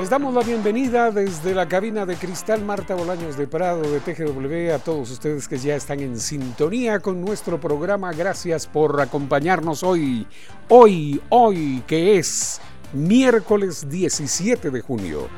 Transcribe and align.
Les 0.00 0.08
damos 0.08 0.32
la 0.32 0.40
bienvenida 0.40 1.10
desde 1.10 1.54
la 1.54 1.68
cabina 1.68 2.06
de 2.06 2.16
cristal 2.16 2.64
Marta 2.64 2.94
Bolaños 2.94 3.36
de 3.36 3.46
Prado 3.46 3.82
de 3.82 4.00
TGW 4.00 4.74
a 4.74 4.78
todos 4.78 5.10
ustedes 5.10 5.46
que 5.46 5.58
ya 5.58 5.76
están 5.76 6.00
en 6.00 6.18
sintonía 6.18 7.00
con 7.00 7.20
nuestro 7.20 7.60
programa. 7.60 8.10
Gracias 8.14 8.66
por 8.66 8.98
acompañarnos 8.98 9.82
hoy, 9.82 10.26
hoy, 10.70 11.20
hoy 11.28 11.84
que 11.86 12.16
es 12.16 12.62
miércoles 12.94 13.90
17 13.90 14.70
de 14.70 14.80
junio, 14.80 15.28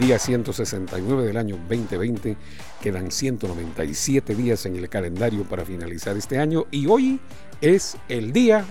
día 0.00 0.18
169 0.18 1.24
del 1.24 1.36
año 1.36 1.56
2020. 1.68 2.36
Quedan 2.82 3.12
197 3.12 4.34
días 4.34 4.66
en 4.66 4.74
el 4.74 4.88
calendario 4.88 5.44
para 5.44 5.64
finalizar 5.64 6.16
este 6.16 6.40
año 6.40 6.66
y 6.72 6.88
hoy 6.88 7.20
es 7.60 7.96
el 8.08 8.32
día 8.32 8.64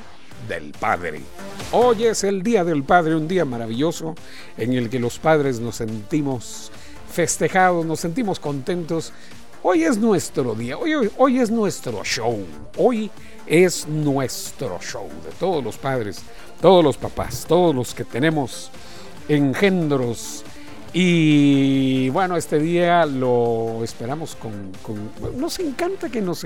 del 0.48 0.72
Padre. 0.80 1.22
Hoy 1.72 2.06
es 2.06 2.24
el 2.24 2.44
Día 2.44 2.64
del 2.64 2.84
Padre, 2.84 3.16
un 3.16 3.28
día 3.28 3.46
maravilloso 3.46 4.16
en 4.58 4.74
el 4.74 4.90
que 4.90 5.00
los 5.00 5.20
padres 5.20 5.60
nos 5.60 5.76
sentimos 5.76 6.72
festejados, 7.12 7.86
nos 7.86 8.00
sentimos 8.00 8.40
contentos. 8.40 9.12
Hoy 9.64 9.84
es 9.84 9.98
nuestro 9.98 10.56
día, 10.56 10.78
hoy, 10.78 10.94
hoy, 10.94 11.12
hoy 11.18 11.40
es 11.40 11.50
nuestro 11.50 12.04
show, 12.04 12.46
hoy 12.78 13.10
es 13.46 13.88
nuestro 13.88 14.80
show 14.80 15.08
de 15.26 15.32
todos 15.40 15.64
los 15.64 15.78
padres, 15.78 16.22
todos 16.62 16.84
los 16.84 16.98
papás, 16.98 17.46
todos 17.48 17.74
los 17.74 17.94
que 17.94 18.04
tenemos 18.04 18.70
engendros 19.28 20.44
y 20.94 22.10
bueno, 22.10 22.38
este 22.38 22.60
día 22.60 23.06
lo 23.06 23.84
esperamos 23.84 24.36
con, 24.36 24.72
Nos 25.38 25.60
encanta 25.60 26.10
que 26.10 26.22
nos... 26.22 26.46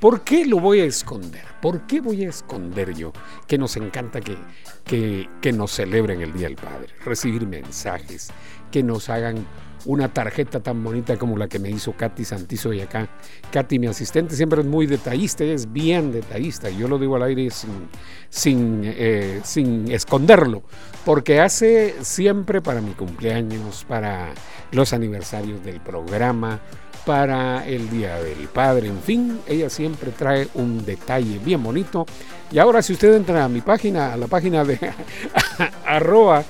¿Por 0.00 0.22
qué 0.22 0.44
lo 0.46 0.58
voy 0.58 0.80
a 0.80 0.84
esconder? 0.84 1.44
¿Por 1.60 1.86
qué 1.86 2.00
voy 2.00 2.24
a 2.24 2.28
esconder 2.30 2.94
yo 2.94 3.12
que 3.46 3.58
nos 3.58 3.76
encanta 3.76 4.20
que, 4.20 4.36
que, 4.84 5.28
que 5.40 5.52
nos 5.52 5.72
celebren 5.72 6.20
el 6.22 6.32
Día 6.32 6.48
del 6.48 6.56
Padre? 6.56 6.88
Recibir 7.04 7.46
mensajes, 7.46 8.30
que 8.70 8.82
nos 8.82 9.08
hagan 9.08 9.46
una 9.84 10.12
tarjeta 10.12 10.60
tan 10.60 10.82
bonita 10.82 11.16
como 11.16 11.36
la 11.36 11.48
que 11.48 11.58
me 11.58 11.70
hizo 11.70 11.92
Katy 11.92 12.24
Santizo 12.24 12.72
y 12.72 12.80
acá. 12.80 13.08
Katy, 13.50 13.78
mi 13.78 13.86
asistente, 13.86 14.36
siempre 14.36 14.60
es 14.60 14.66
muy 14.66 14.86
detallista, 14.86 15.44
es 15.44 15.72
bien 15.72 16.12
detallista. 16.12 16.70
Yo 16.70 16.88
lo 16.88 16.98
digo 16.98 17.16
al 17.16 17.24
aire 17.24 17.50
sin, 17.50 17.88
sin, 18.28 18.82
eh, 18.84 19.40
sin 19.44 19.90
esconderlo, 19.90 20.62
porque 21.04 21.40
hace 21.40 21.96
siempre 22.02 22.60
para 22.60 22.80
mi 22.80 22.92
cumpleaños, 22.92 23.84
para 23.88 24.28
los 24.70 24.92
aniversarios 24.92 25.64
del 25.64 25.80
programa, 25.80 26.60
para 27.04 27.66
el 27.66 27.90
Día 27.90 28.16
del 28.22 28.48
Padre, 28.48 28.88
en 28.88 29.00
fin, 29.00 29.40
ella 29.48 29.68
siempre 29.68 30.12
trae 30.12 30.48
un 30.54 30.84
detalle 30.84 31.38
bien 31.38 31.62
bonito. 31.62 32.06
Y 32.50 32.58
ahora 32.58 32.82
si 32.82 32.92
usted 32.92 33.14
entra 33.14 33.44
a 33.44 33.48
mi 33.48 33.60
página, 33.60 34.12
a 34.12 34.16
la 34.16 34.28
página 34.28 34.64
de 34.64 34.78
arroba 35.86 36.44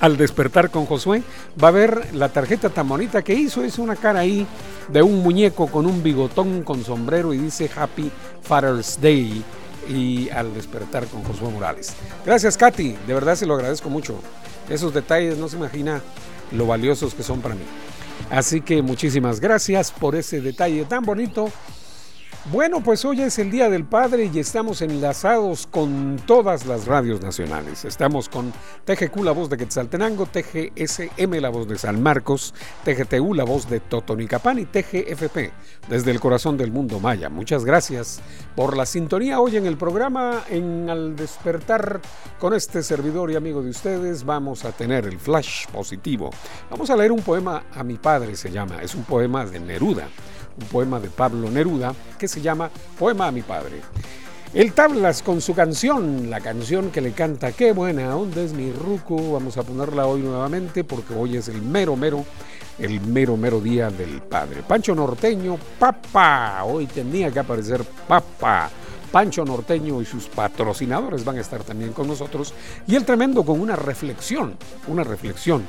al 0.00 0.16
despertar 0.16 0.70
con 0.70 0.86
Josué, 0.86 1.22
va 1.62 1.68
a 1.68 1.72
ver 1.72 2.14
la 2.14 2.28
tarjeta 2.30 2.70
tan 2.70 2.88
bonita 2.88 3.22
que 3.22 3.34
hizo. 3.34 3.62
Es 3.62 3.78
una 3.78 3.96
cara 3.96 4.20
ahí 4.20 4.46
de 4.88 5.02
un 5.02 5.22
muñeco 5.22 5.66
con 5.66 5.86
un 5.86 6.02
bigotón 6.02 6.62
con 6.62 6.84
sombrero 6.84 7.34
y 7.34 7.38
dice 7.38 7.70
Happy 7.76 8.10
Father's 8.42 8.98
Day. 9.00 9.42
Y 9.88 10.28
al 10.30 10.52
despertar 10.54 11.06
con 11.06 11.22
Josué 11.24 11.50
Morales. 11.50 11.94
Gracias, 12.26 12.56
Katy. 12.56 12.96
De 13.06 13.14
verdad 13.14 13.36
se 13.36 13.46
lo 13.46 13.54
agradezco 13.54 13.88
mucho. 13.88 14.20
Esos 14.68 14.92
detalles 14.92 15.38
no 15.38 15.48
se 15.48 15.56
imagina 15.56 16.02
lo 16.52 16.66
valiosos 16.66 17.14
que 17.14 17.22
son 17.22 17.40
para 17.40 17.54
mí. 17.54 17.64
Así 18.30 18.60
que 18.60 18.82
muchísimas 18.82 19.40
gracias 19.40 19.90
por 19.90 20.14
ese 20.14 20.40
detalle 20.40 20.84
tan 20.84 21.04
bonito 21.04 21.50
bueno, 22.46 22.82
pues 22.82 23.04
hoy 23.04 23.20
es 23.20 23.38
el 23.38 23.50
Día 23.50 23.68
del 23.68 23.84
Padre 23.84 24.30
y 24.32 24.38
estamos 24.38 24.80
enlazados 24.80 25.66
con 25.66 26.16
todas 26.24 26.64
las 26.64 26.86
radios 26.86 27.20
nacionales. 27.20 27.84
Estamos 27.84 28.28
con 28.28 28.52
TGQ, 28.84 29.22
la 29.22 29.32
voz 29.32 29.50
de 29.50 29.58
Quetzaltenango, 29.58 30.24
TGSM, 30.26 31.40
la 31.40 31.50
voz 31.50 31.68
de 31.68 31.76
San 31.76 32.02
Marcos, 32.02 32.54
TGTU, 32.84 33.34
la 33.34 33.44
voz 33.44 33.68
de 33.68 33.80
Totonicapán 33.80 34.60
y 34.60 34.64
TGFP, 34.64 35.52
desde 35.88 36.10
el 36.10 36.20
corazón 36.20 36.56
del 36.56 36.72
mundo 36.72 37.00
maya. 37.00 37.28
Muchas 37.28 37.64
gracias 37.64 38.20
por 38.56 38.76
la 38.76 38.86
sintonía 38.86 39.40
hoy 39.40 39.56
en 39.56 39.66
el 39.66 39.76
programa. 39.76 40.44
En 40.48 40.88
Al 40.88 41.16
despertar 41.16 42.00
con 42.38 42.54
este 42.54 42.82
servidor 42.82 43.30
y 43.30 43.36
amigo 43.36 43.62
de 43.62 43.70
ustedes, 43.70 44.24
vamos 44.24 44.64
a 44.64 44.72
tener 44.72 45.04
el 45.06 45.18
flash 45.18 45.66
positivo. 45.66 46.30
Vamos 46.70 46.88
a 46.88 46.96
leer 46.96 47.12
un 47.12 47.20
poema 47.20 47.64
a 47.74 47.82
mi 47.82 47.98
padre, 47.98 48.36
se 48.36 48.50
llama. 48.50 48.80
Es 48.80 48.94
un 48.94 49.04
poema 49.04 49.44
de 49.44 49.60
Neruda 49.60 50.08
un 50.58 50.66
poema 50.66 51.00
de 51.00 51.08
Pablo 51.08 51.50
Neruda 51.50 51.94
que 52.18 52.28
se 52.28 52.40
llama 52.40 52.70
Poema 52.98 53.28
a 53.28 53.32
mi 53.32 53.42
padre. 53.42 53.80
El 54.54 54.72
Tablas 54.72 55.22
con 55.22 55.42
su 55.42 55.54
canción, 55.54 56.30
la 56.30 56.40
canción 56.40 56.90
que 56.90 57.02
le 57.02 57.12
canta 57.12 57.52
Qué 57.52 57.72
buena 57.72 58.16
onda 58.16 58.40
es 58.40 58.54
mi 58.54 58.72
ruco. 58.72 59.32
Vamos 59.32 59.58
a 59.58 59.62
ponerla 59.62 60.06
hoy 60.06 60.22
nuevamente 60.22 60.84
porque 60.84 61.14
hoy 61.14 61.36
es 61.36 61.48
el 61.48 61.60
mero 61.60 61.96
mero, 61.96 62.24
el 62.78 63.00
mero 63.02 63.36
mero 63.36 63.60
día 63.60 63.90
del 63.90 64.22
padre. 64.22 64.62
Pancho 64.66 64.94
Norteño, 64.94 65.58
papá. 65.78 66.64
Hoy 66.64 66.86
tenía 66.86 67.30
que 67.30 67.40
aparecer 67.40 67.84
papá. 68.08 68.70
Pancho 69.12 69.44
Norteño 69.44 70.00
y 70.00 70.06
sus 70.06 70.26
patrocinadores 70.28 71.24
van 71.24 71.36
a 71.36 71.40
estar 71.42 71.62
también 71.62 71.92
con 71.92 72.08
nosotros. 72.08 72.54
Y 72.86 72.96
el 72.96 73.04
tremendo 73.04 73.44
con 73.44 73.60
una 73.60 73.76
reflexión, 73.76 74.56
una 74.86 75.04
reflexión 75.04 75.62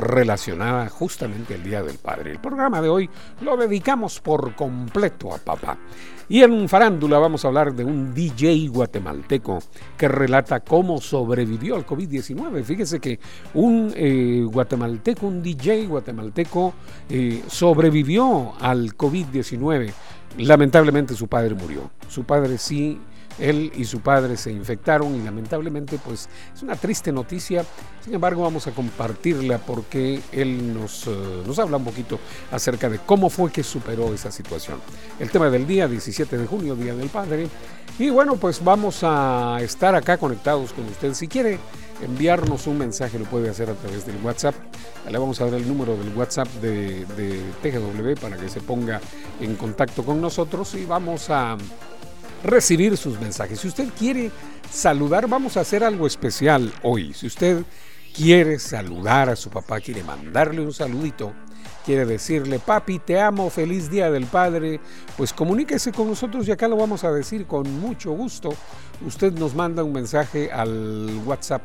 relacionada 0.00 0.88
justamente 0.88 1.54
al 1.54 1.62
Día 1.62 1.82
del 1.82 1.98
Padre. 1.98 2.32
El 2.32 2.40
programa 2.40 2.80
de 2.80 2.88
hoy 2.88 3.10
lo 3.40 3.56
dedicamos 3.56 4.20
por 4.20 4.54
completo 4.54 5.34
a 5.34 5.38
papá. 5.38 5.78
Y 6.28 6.42
en 6.42 6.68
Farándula 6.68 7.18
vamos 7.18 7.44
a 7.44 7.48
hablar 7.48 7.74
de 7.74 7.84
un 7.84 8.14
DJ 8.14 8.68
guatemalteco 8.68 9.58
que 9.98 10.08
relata 10.08 10.60
cómo 10.60 11.00
sobrevivió 11.00 11.76
al 11.76 11.84
COVID-19. 11.84 12.64
Fíjese 12.64 13.00
que 13.00 13.18
un 13.54 13.92
eh, 13.94 14.42
guatemalteco, 14.46 15.26
un 15.26 15.42
DJ 15.42 15.86
guatemalteco 15.86 16.74
eh, 17.10 17.42
sobrevivió 17.48 18.54
al 18.60 18.96
COVID-19. 18.96 19.92
Lamentablemente 20.38 21.14
su 21.14 21.28
padre 21.28 21.54
murió. 21.54 21.90
Su 22.08 22.24
padre 22.24 22.56
sí 22.56 22.98
él 23.38 23.72
y 23.74 23.84
su 23.84 24.00
padre 24.00 24.36
se 24.36 24.52
infectaron 24.52 25.14
y 25.14 25.22
lamentablemente 25.22 25.98
pues 26.04 26.28
es 26.54 26.62
una 26.62 26.76
triste 26.76 27.12
noticia. 27.12 27.64
Sin 28.04 28.14
embargo 28.14 28.42
vamos 28.42 28.66
a 28.66 28.72
compartirla 28.72 29.58
porque 29.58 30.20
él 30.32 30.74
nos, 30.74 31.06
eh, 31.06 31.42
nos 31.46 31.58
habla 31.58 31.76
un 31.76 31.84
poquito 31.84 32.18
acerca 32.50 32.88
de 32.88 32.98
cómo 32.98 33.30
fue 33.30 33.50
que 33.50 33.62
superó 33.62 34.12
esa 34.12 34.30
situación. 34.30 34.78
El 35.18 35.30
tema 35.30 35.50
del 35.50 35.66
día, 35.66 35.88
17 35.88 36.36
de 36.36 36.46
junio, 36.46 36.74
Día 36.74 36.94
del 36.94 37.08
Padre. 37.08 37.48
Y 37.98 38.10
bueno, 38.10 38.36
pues 38.36 38.62
vamos 38.64 39.00
a 39.02 39.58
estar 39.60 39.94
acá 39.94 40.16
conectados 40.16 40.72
con 40.72 40.84
usted. 40.86 41.14
Si 41.14 41.28
quiere 41.28 41.58
enviarnos 42.02 42.66
un 42.66 42.78
mensaje 42.78 43.18
lo 43.18 43.24
puede 43.26 43.48
hacer 43.48 43.70
a 43.70 43.74
través 43.74 44.06
del 44.06 44.16
WhatsApp. 44.22 44.54
Le 45.08 45.18
vamos 45.18 45.40
a 45.40 45.44
dar 45.44 45.54
el 45.54 45.68
número 45.68 45.96
del 45.96 46.14
WhatsApp 46.16 46.48
de, 46.60 47.04
de 47.16 47.40
TGW 47.62 48.20
para 48.20 48.36
que 48.36 48.48
se 48.48 48.60
ponga 48.60 49.00
en 49.40 49.56
contacto 49.56 50.04
con 50.04 50.20
nosotros 50.20 50.74
y 50.74 50.84
vamos 50.84 51.28
a 51.30 51.56
recibir 52.42 52.96
sus 52.96 53.20
mensajes. 53.20 53.60
Si 53.60 53.68
usted 53.68 53.88
quiere 53.98 54.30
saludar, 54.70 55.28
vamos 55.28 55.56
a 55.56 55.60
hacer 55.60 55.84
algo 55.84 56.06
especial 56.06 56.72
hoy. 56.82 57.12
Si 57.14 57.26
usted 57.26 57.64
quiere 58.14 58.58
saludar 58.58 59.28
a 59.28 59.36
su 59.36 59.50
papá, 59.50 59.80
quiere 59.80 60.02
mandarle 60.02 60.60
un 60.60 60.72
saludito, 60.72 61.32
quiere 61.84 62.04
decirle, 62.04 62.58
papi, 62.58 62.98
te 62.98 63.20
amo, 63.20 63.50
feliz 63.50 63.90
día 63.90 64.10
del 64.10 64.26
padre, 64.26 64.80
pues 65.16 65.32
comuníquese 65.32 65.92
con 65.92 66.08
nosotros 66.08 66.46
y 66.48 66.52
acá 66.52 66.68
lo 66.68 66.76
vamos 66.76 67.04
a 67.04 67.12
decir 67.12 67.46
con 67.46 67.80
mucho 67.80 68.12
gusto. 68.12 68.50
Usted 69.06 69.32
nos 69.32 69.54
manda 69.54 69.82
un 69.82 69.92
mensaje 69.92 70.50
al 70.52 71.20
WhatsApp 71.24 71.62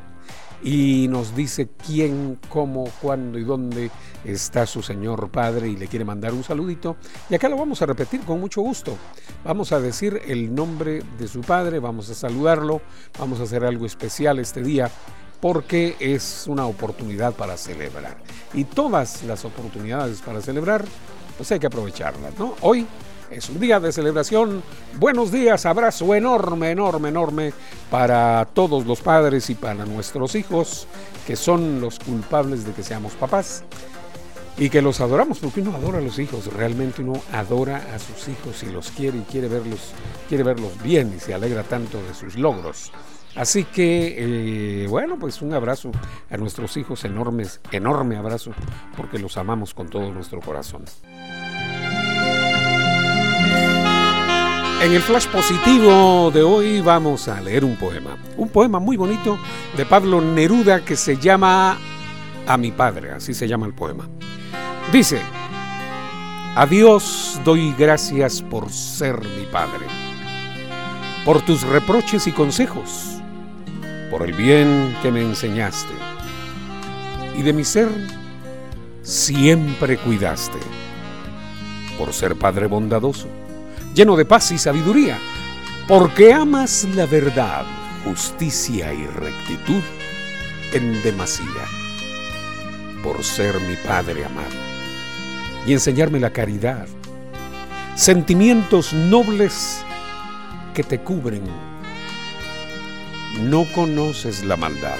y 0.63 1.07
nos 1.09 1.35
dice 1.35 1.69
quién, 1.85 2.39
cómo, 2.49 2.85
cuándo 3.01 3.37
y 3.37 3.43
dónde 3.43 3.91
está 4.23 4.65
su 4.65 4.81
señor 4.81 5.29
padre 5.29 5.69
y 5.69 5.77
le 5.77 5.87
quiere 5.87 6.05
mandar 6.05 6.33
un 6.33 6.43
saludito. 6.43 6.97
Y 7.29 7.35
acá 7.35 7.49
lo 7.49 7.57
vamos 7.57 7.81
a 7.81 7.85
repetir 7.85 8.21
con 8.21 8.39
mucho 8.39 8.61
gusto. 8.61 8.97
Vamos 9.43 9.71
a 9.71 9.79
decir 9.79 10.21
el 10.25 10.53
nombre 10.53 11.03
de 11.17 11.27
su 11.27 11.41
padre, 11.41 11.79
vamos 11.79 12.09
a 12.09 12.15
saludarlo, 12.15 12.81
vamos 13.19 13.39
a 13.39 13.43
hacer 13.43 13.63
algo 13.63 13.85
especial 13.85 14.39
este 14.39 14.61
día 14.61 14.89
porque 15.39 15.95
es 15.99 16.45
una 16.47 16.65
oportunidad 16.65 17.33
para 17.33 17.57
celebrar. 17.57 18.17
Y 18.53 18.63
todas 18.63 19.23
las 19.23 19.45
oportunidades 19.45 20.21
para 20.21 20.41
celebrar, 20.41 20.83
pues 21.37 21.51
hay 21.51 21.59
que 21.59 21.67
aprovecharlas, 21.67 22.37
¿no? 22.39 22.55
Hoy 22.61 22.87
es 23.31 23.49
un 23.49 23.59
día 23.59 23.79
de 23.79 23.91
celebración. 23.91 24.63
Buenos 24.99 25.31
días, 25.31 25.65
abrazo 25.65 26.13
enorme, 26.15 26.71
enorme, 26.71 27.09
enorme 27.09 27.53
para 27.89 28.45
todos 28.53 28.85
los 28.85 29.01
padres 29.01 29.49
y 29.49 29.55
para 29.55 29.85
nuestros 29.85 30.35
hijos, 30.35 30.87
que 31.25 31.35
son 31.35 31.81
los 31.81 31.99
culpables 31.99 32.65
de 32.65 32.73
que 32.73 32.83
seamos 32.83 33.13
papás 33.13 33.63
y 34.57 34.69
que 34.69 34.81
los 34.81 35.01
adoramos, 35.01 35.39
porque 35.39 35.61
uno 35.61 35.75
adora 35.75 35.99
a 35.99 36.01
los 36.01 36.17
hijos, 36.17 36.51
realmente 36.51 37.03
uno 37.03 37.21
adora 37.31 37.77
a 37.93 37.99
sus 37.99 38.27
hijos 38.27 38.63
y 38.63 38.67
los 38.67 38.89
quiere 38.91 39.19
y 39.19 39.21
quiere 39.21 39.47
verlos, 39.47 39.91
quiere 40.27 40.43
verlos 40.43 40.71
bien 40.81 41.13
y 41.15 41.19
se 41.19 41.33
alegra 41.33 41.63
tanto 41.63 42.01
de 42.01 42.13
sus 42.13 42.35
logros. 42.35 42.91
Así 43.35 43.65
que, 43.65 44.15
eh, 44.83 44.87
bueno, 44.87 45.19
pues 45.19 45.43
un 45.43 45.53
abrazo 45.53 45.91
a 46.31 46.37
nuestros 46.37 46.75
hijos, 46.75 47.05
enormes, 47.05 47.61
enorme 47.71 48.17
abrazo, 48.17 48.51
porque 48.95 49.19
los 49.19 49.37
amamos 49.37 49.75
con 49.75 49.89
todo 49.89 50.11
nuestro 50.11 50.41
corazón. 50.41 50.85
En 54.79 54.93
el 54.93 55.01
flash 55.01 55.27
positivo 55.27 56.29
de 56.31 56.43
hoy 56.43 56.81
vamos 56.81 57.27
a 57.27 57.41
leer 57.41 57.65
un 57.65 57.75
poema, 57.77 58.15
un 58.37 58.47
poema 58.47 58.79
muy 58.79 58.95
bonito 58.95 59.39
de 59.75 59.85
Pablo 59.87 60.21
Neruda 60.21 60.85
que 60.85 60.95
se 60.95 61.17
llama 61.17 61.77
a 62.45 62.57
mi 62.57 62.71
padre, 62.71 63.11
así 63.11 63.33
se 63.33 63.47
llama 63.47 63.65
el 63.65 63.73
poema. 63.73 64.07
Dice, 64.91 65.19
a 66.55 66.65
Dios 66.67 67.41
doy 67.43 67.73
gracias 67.77 68.43
por 68.43 68.71
ser 68.71 69.19
mi 69.19 69.45
padre, 69.51 69.87
por 71.25 71.41
tus 71.41 71.63
reproches 71.63 72.27
y 72.27 72.31
consejos, 72.31 73.19
por 74.11 74.21
el 74.21 74.33
bien 74.33 74.95
que 75.01 75.11
me 75.11 75.21
enseñaste, 75.21 75.93
y 77.35 77.41
de 77.41 77.51
mi 77.51 77.63
ser 77.63 77.89
siempre 79.01 79.97
cuidaste, 79.97 80.59
por 81.97 82.13
ser 82.13 82.35
Padre 82.35 82.67
bondadoso, 82.67 83.27
lleno 83.97 84.15
de 84.15 84.25
paz 84.25 84.51
y 84.51 84.59
sabiduría, 84.59 85.17
porque 85.87 86.31
amas 86.31 86.87
la 86.93 87.07
verdad, 87.07 87.65
justicia 88.05 88.93
y 88.93 89.07
rectitud 89.07 89.81
en 90.71 91.01
demasía, 91.01 91.65
por 93.01 93.23
ser 93.23 93.59
mi 93.61 93.75
Padre 93.75 94.23
amado 94.23 94.67
y 95.65 95.73
enseñarme 95.73 96.19
la 96.19 96.29
caridad, 96.29 96.85
sentimientos 97.95 98.93
nobles 98.93 99.83
que 100.75 100.83
te 100.83 100.99
cubren. 100.99 101.41
No 103.49 103.65
conoces 103.73 104.45
la 104.45 104.57
maldad. 104.57 104.99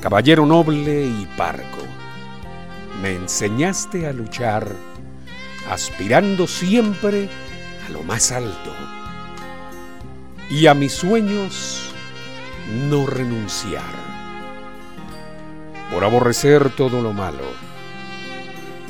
Caballero 0.00 0.46
noble 0.46 1.04
y 1.04 1.28
parco, 1.36 1.84
me 3.02 3.14
enseñaste 3.14 4.06
a 4.06 4.14
luchar, 4.14 4.66
aspirando 5.70 6.46
siempre 6.46 7.28
a 7.86 7.90
lo 7.90 8.02
más 8.02 8.32
alto 8.32 8.72
y 10.50 10.66
a 10.66 10.74
mis 10.74 10.92
sueños 10.92 11.90
no 12.88 13.06
renunciar. 13.06 14.06
Por 15.92 16.04
aborrecer 16.04 16.70
todo 16.70 17.00
lo 17.00 17.12
malo, 17.12 17.44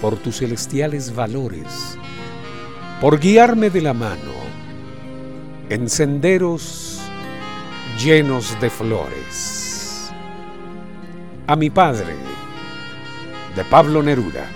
por 0.01 0.17
tus 0.17 0.39
celestiales 0.39 1.15
valores, 1.15 1.99
por 3.01 3.21
guiarme 3.21 3.71
de 3.71 3.83
la 3.83 3.93
mano 3.93 4.33
en 5.69 5.89
senderos 5.89 7.01
llenos 8.03 8.59
de 8.61 8.71
flores. 8.71 10.11
A 11.47 11.57
mi 11.57 11.71
padre, 11.71 12.15
de 13.55 13.65
Pablo 13.65 14.03
Neruda. 14.03 14.49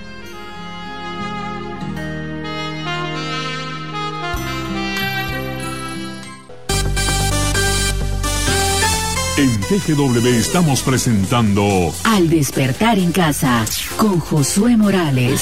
En 9.41 9.59
TGW 9.59 10.27
estamos 10.39 10.83
presentando 10.83 11.95
Al 12.05 12.29
despertar 12.29 12.99
en 12.99 13.11
casa 13.11 13.65
con 13.97 14.21
Josué 14.21 14.77
Morales. 14.77 15.41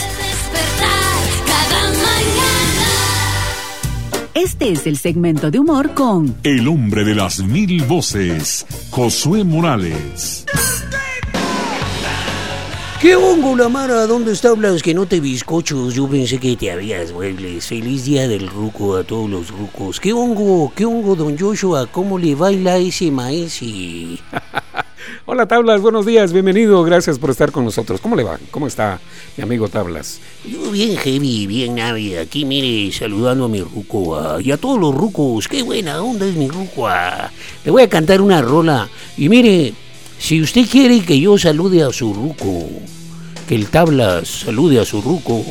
Este 4.35 4.71
es 4.71 4.87
el 4.87 4.99
segmento 4.99 5.51
de 5.51 5.59
humor 5.59 5.95
con 5.95 6.37
El 6.45 6.69
hombre 6.69 7.03
de 7.03 7.17
las 7.17 7.41
mil 7.41 7.83
voces, 7.87 8.67
Josué 8.91 9.43
Morales. 9.43 10.47
¿Qué 13.01 13.15
hongo, 13.15 13.55
la 13.55 13.69
Mara? 13.69 14.09
¿Dónde 14.09 14.33
está 14.33 14.53
Blas? 14.55 14.83
Que 14.83 14.93
no 14.93 15.07
te 15.07 15.21
bizcochos. 15.21 15.95
Yo 15.95 16.09
pensé 16.09 16.41
que 16.41 16.57
te 16.57 16.73
habías 16.73 17.13
muebles. 17.13 17.69
Feliz 17.69 18.05
día 18.05 18.27
del 18.27 18.49
ruco 18.49 18.97
a 18.97 19.05
todos 19.05 19.31
los 19.31 19.53
rucos. 19.53 20.01
¿Qué 20.01 20.13
hongo? 20.13 20.73
¿Qué 20.75 20.85
hongo, 20.85 21.15
don 21.15 21.39
Joshua? 21.39 21.87
¿Cómo 21.87 22.19
le 22.19 22.35
baila 22.35 22.77
ese 22.79 23.13
maíz? 23.13 23.61
Hola 25.27 25.47
Tablas, 25.47 25.81
buenos 25.81 26.07
días, 26.07 26.33
bienvenido, 26.33 26.83
gracias 26.83 27.19
por 27.19 27.31
estar 27.31 27.53
con 27.53 27.65
nosotros. 27.65 28.01
¿Cómo 28.01 28.17
le 28.17 28.25
va? 28.25 28.39
¿Cómo 28.51 28.67
está 28.67 28.99
mi 29.37 29.45
amigo 29.45 29.69
Tablas? 29.69 30.21
Yo 30.45 30.71
bien 30.71 30.97
heavy, 30.97 31.47
bien 31.47 31.77
navi, 31.77 32.17
aquí 32.17 32.45
mire, 32.45 32.93
saludando 32.93 33.45
a 33.45 33.49
mi 33.49 33.61
ruco 33.61 34.41
y 34.41 34.51
a 34.51 34.57
todos 34.57 34.79
los 34.81 34.95
rucos. 34.95 35.47
Qué 35.47 35.63
buena 35.63 36.03
onda 36.03 36.27
es 36.27 36.35
mi 36.35 36.49
ruco. 36.49 36.89
Le 37.65 37.71
voy 37.71 37.83
a 37.83 37.89
cantar 37.89 38.21
una 38.21 38.43
rola 38.43 38.89
y 39.17 39.29
mire, 39.29 39.73
si 40.19 40.43
usted 40.43 40.67
quiere 40.69 41.01
que 41.01 41.19
yo 41.19 41.39
salude 41.39 41.83
a 41.83 41.93
su 41.93 42.13
ruco, 42.13 42.69
que 43.49 43.55
el 43.55 43.69
tabla 43.69 44.25
salude 44.25 44.81
a 44.81 44.85
su 44.85 45.01
ruco, 45.01 45.45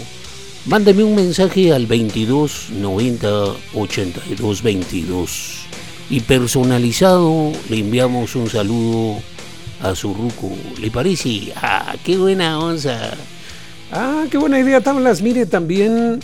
mándeme 0.65 1.03
un 1.03 1.15
mensaje 1.15 1.73
al 1.73 1.87
22 1.87 2.69
90 2.71 3.27
82 3.73 4.61
22 4.61 5.57
y 6.09 6.19
personalizado 6.21 7.51
le 7.69 7.79
enviamos 7.79 8.35
un 8.35 8.49
saludo 8.49 9.21
a 9.81 9.95
su 9.95 10.13
ruco. 10.13 10.51
¿Le 10.79 10.91
parece? 10.91 11.53
¡Ah, 11.55 11.95
qué 12.03 12.17
buena 12.17 12.59
onza! 12.59 13.11
Ah, 13.91 14.25
qué 14.29 14.37
buena 14.37 14.59
idea, 14.59 14.81
Tablas. 14.81 15.21
Mire, 15.21 15.45
también 15.45 16.19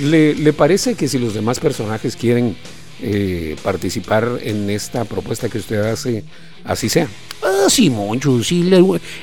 le, 0.00 0.34
le 0.34 0.52
parece 0.52 0.94
que 0.94 1.08
si 1.08 1.18
los 1.18 1.34
demás 1.34 1.60
personajes 1.60 2.16
quieren 2.16 2.56
eh, 3.02 3.56
participar 3.62 4.38
en 4.42 4.68
esta 4.70 5.04
propuesta 5.04 5.48
que 5.48 5.58
usted 5.58 5.80
hace, 5.80 6.24
así 6.64 6.88
sea. 6.88 7.08
Ah, 7.42 7.66
sí, 7.68 7.88
Moncho, 7.88 8.42
sí, 8.44 8.70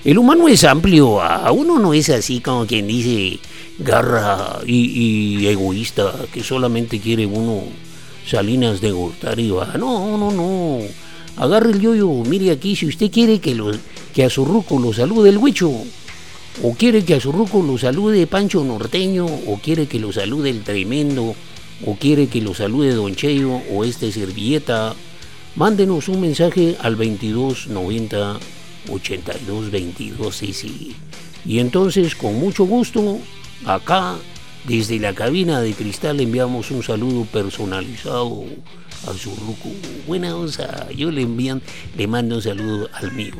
el, 0.03 0.17
humano 0.17 0.47
es 0.47 0.63
amplio, 0.63 1.21
a 1.21 1.51
uno 1.51 1.77
no 1.77 1.93
es 1.93 2.09
así 2.09 2.39
como 2.39 2.65
quien 2.65 2.87
dice 2.87 3.39
garra 3.77 4.59
y, 4.65 5.45
egoísta, 5.45 6.13
que 6.31 6.43
solamente 6.43 6.99
quiere 6.99 7.25
uno 7.25 7.63
Salinas 8.25 8.81
de 8.81 8.91
Gortari, 8.91 9.49
va. 9.51 9.75
No, 9.77 10.17
no, 10.17 10.31
no. 10.31 10.79
Agarre 11.37 11.71
el 11.71 11.79
yoyo, 11.79 12.09
mire 12.27 12.51
aquí, 12.51 12.75
si 12.75 12.87
usted 12.87 13.11
quiere 13.11 13.39
que, 13.39 13.55
que 14.13 14.23
a 14.23 14.29
su 14.29 14.43
ruco 14.43 14.79
lo 14.79 14.91
salude 14.91 15.29
el 15.29 15.37
huicho, 15.37 15.71
o 16.63 16.73
quiere 16.73 17.05
que 17.05 17.13
a 17.13 17.21
su 17.21 17.31
ruco 17.31 17.61
lo 17.61 17.77
salude 17.77 18.25
Pancho 18.25 18.63
Norteño, 18.63 19.25
o 19.25 19.59
quiere 19.63 19.87
que 19.87 19.99
lo 19.99 20.11
salude 20.11 20.49
el 20.49 20.63
tremendo, 20.63 21.35
o 21.85 21.95
quiere 21.95 22.27
que 22.27 22.41
lo 22.41 22.55
salude 22.55 22.95
Don 22.95 23.15
Cheyo, 23.15 23.61
o 23.71 23.85
este 23.85 24.11
servilleta, 24.11 24.95
mándenos 25.57 26.07
un 26.07 26.21
mensaje 26.21 26.77
al 26.79 26.95
22 26.95 27.67
90 27.67 28.37
82 28.89 29.71
22 29.71 30.35
sí, 30.35 30.53
sí. 30.53 30.95
Y 31.45 31.59
entonces, 31.59 32.15
con 32.15 32.39
mucho 32.39 32.65
gusto, 32.65 33.19
acá, 33.65 34.15
desde 34.65 34.99
la 34.99 35.13
cabina 35.13 35.61
de 35.61 35.73
cristal, 35.73 36.19
enviamos 36.19 36.71
un 36.71 36.83
saludo 36.83 37.25
personalizado 37.25 38.43
a 39.07 39.13
su 39.13 39.29
ruco. 39.31 39.69
Buena 40.05 40.35
onza, 40.35 40.89
yo 40.91 41.09
le 41.09 41.21
envían, 41.23 41.61
le 41.97 42.07
mando 42.07 42.35
un 42.35 42.41
saludo 42.41 42.89
al 42.93 43.11
mío. 43.13 43.33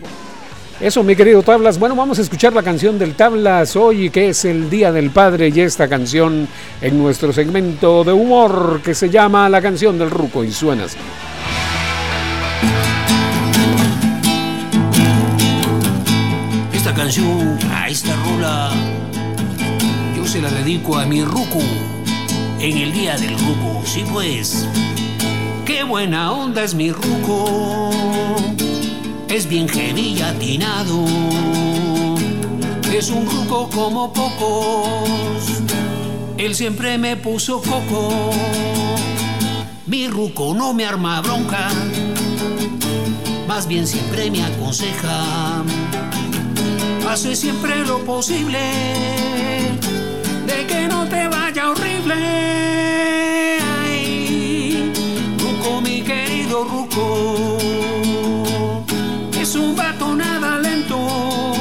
Eso, 0.80 1.04
mi 1.04 1.16
querido 1.16 1.42
Tablas. 1.44 1.80
Bueno, 1.80 1.96
vamos 1.96 2.20
a 2.20 2.22
escuchar 2.22 2.54
la 2.54 2.64
canción 2.64 2.98
del 2.98 3.16
Tablas 3.16 3.76
hoy, 3.76 4.10
que 4.10 4.30
es 4.30 4.46
el 4.46 4.70
Día 4.70 4.92
del 4.92 5.10
Padre, 5.10 5.52
y 5.54 5.60
esta 5.60 5.88
canción 5.88 6.48
en 6.82 6.98
nuestro 6.98 7.34
segmento 7.34 8.04
de 8.04 8.14
humor 8.14 8.82
que 8.84 8.94
se 8.94 9.10
llama 9.10 9.50
La 9.50 9.62
canción 9.62 10.00
del 10.00 10.10
Ruco 10.10 10.44
y 10.44 10.52
suena 10.52 10.86
así. 10.86 10.98
A 17.08 17.88
esta 17.88 18.14
rola, 18.18 18.70
yo 20.14 20.28
se 20.28 20.42
la 20.42 20.52
dedico 20.52 20.98
a 20.98 21.06
mi 21.06 21.24
ruco 21.24 21.60
en 22.60 22.78
el 22.78 22.92
día 22.92 23.16
del 23.16 23.40
ruco. 23.40 23.82
Sí, 23.86 24.04
pues, 24.12 24.68
qué 25.66 25.84
buena 25.84 26.34
onda 26.34 26.66
es 26.66 26.76
mi 26.76 26.92
ruco, 26.92 27.92
es 29.30 29.48
bien 29.48 29.70
heavy 29.70 30.18
y 30.18 30.22
atinado, 30.22 31.06
es 32.94 33.10
un 33.10 33.26
ruco 33.26 33.70
como 33.70 34.12
pocos, 34.12 35.62
él 36.38 36.56
siempre 36.56 36.98
me 36.98 37.16
puso 37.16 37.62
coco. 37.62 38.32
Mi 39.86 40.10
ruco 40.10 40.54
no 40.54 40.74
me 40.74 40.86
arma 40.86 41.22
bronca, 41.22 41.70
más 43.48 43.66
bien 43.66 43.88
siempre 43.88 44.30
me 44.30 44.44
aconseja 44.44 45.64
hace 47.18 47.36
siempre 47.36 47.84
lo 47.84 47.98
posible 48.06 48.60
de 50.46 50.68
que 50.68 50.88
no 50.88 51.08
te 51.08 51.28
vaya 51.28 51.72
horrible. 51.72 52.14
Ay, 53.82 54.94
Ruco, 55.40 55.82
mi 55.82 56.04
querido 56.04 56.64
Ruco, 56.66 57.18
es 59.42 59.56
un 59.56 59.76
vato 59.76 60.14
nada 60.14 60.60
lento. 60.60 61.56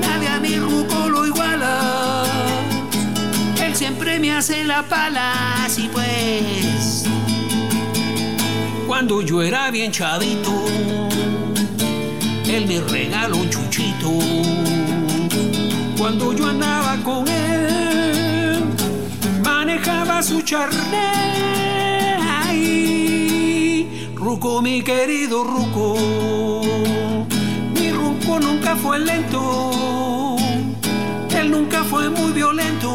Nadie 0.00 0.26
a 0.26 0.40
mi 0.40 0.58
Ruco 0.58 1.08
lo 1.08 1.26
iguala. 1.26 2.24
Él 3.64 3.76
siempre 3.76 4.18
me 4.18 4.32
hace 4.32 4.64
la 4.64 4.82
pala, 4.82 5.64
así 5.64 5.88
pues. 5.92 7.04
Cuando 8.88 9.22
yo 9.22 9.42
era 9.42 9.70
bien 9.70 9.92
chavito 9.92 10.64
él 12.56 12.66
me 12.66 12.80
regaló 12.80 13.38
un 13.38 13.50
chuchito. 13.50 14.10
Cuando 15.98 16.32
yo 16.32 16.46
andaba 16.46 16.96
con 17.02 17.26
él, 17.28 18.64
manejaba 19.42 20.22
su 20.22 20.40
charné. 20.42 21.12
Ay, 22.46 24.10
Ruco, 24.14 24.62
mi 24.62 24.82
querido 24.82 25.42
Ruco, 25.42 26.62
mi 27.74 27.90
Ruco 27.90 28.38
nunca 28.38 28.76
fue 28.76 28.98
lento. 29.00 30.36
Él 31.36 31.50
nunca 31.50 31.82
fue 31.84 32.08
muy 32.08 32.32
violento. 32.32 32.90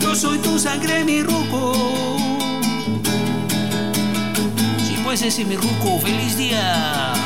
Yo 0.00 0.14
soy 0.14 0.38
tu 0.38 0.58
sangre, 0.58 1.04
mi 1.04 1.22
ruco. 1.22 1.96
Pues 5.06 5.22
ese 5.22 5.44
mi 5.44 5.54
ruco, 5.56 6.00
feliz 6.00 6.36
día. 6.36 7.25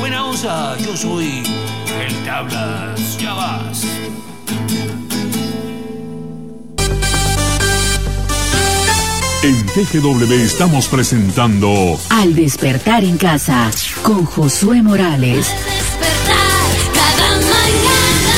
Buena 0.00 0.24
osa, 0.24 0.76
yo 0.78 0.96
soy 0.96 1.42
el 2.06 2.14
tablas, 2.24 3.18
ya 3.18 3.34
vas. 3.34 3.84
En 9.42 9.66
TGW 9.66 10.32
estamos 10.34 10.86
presentando 10.88 11.98
Al 12.10 12.34
despertar 12.34 13.04
en 13.04 13.16
casa 13.16 13.70
con 14.02 14.24
Josué 14.26 14.82
Morales. 14.82 15.46
despertar 15.48 16.66
cada 16.94 17.30
mañana. 17.36 18.36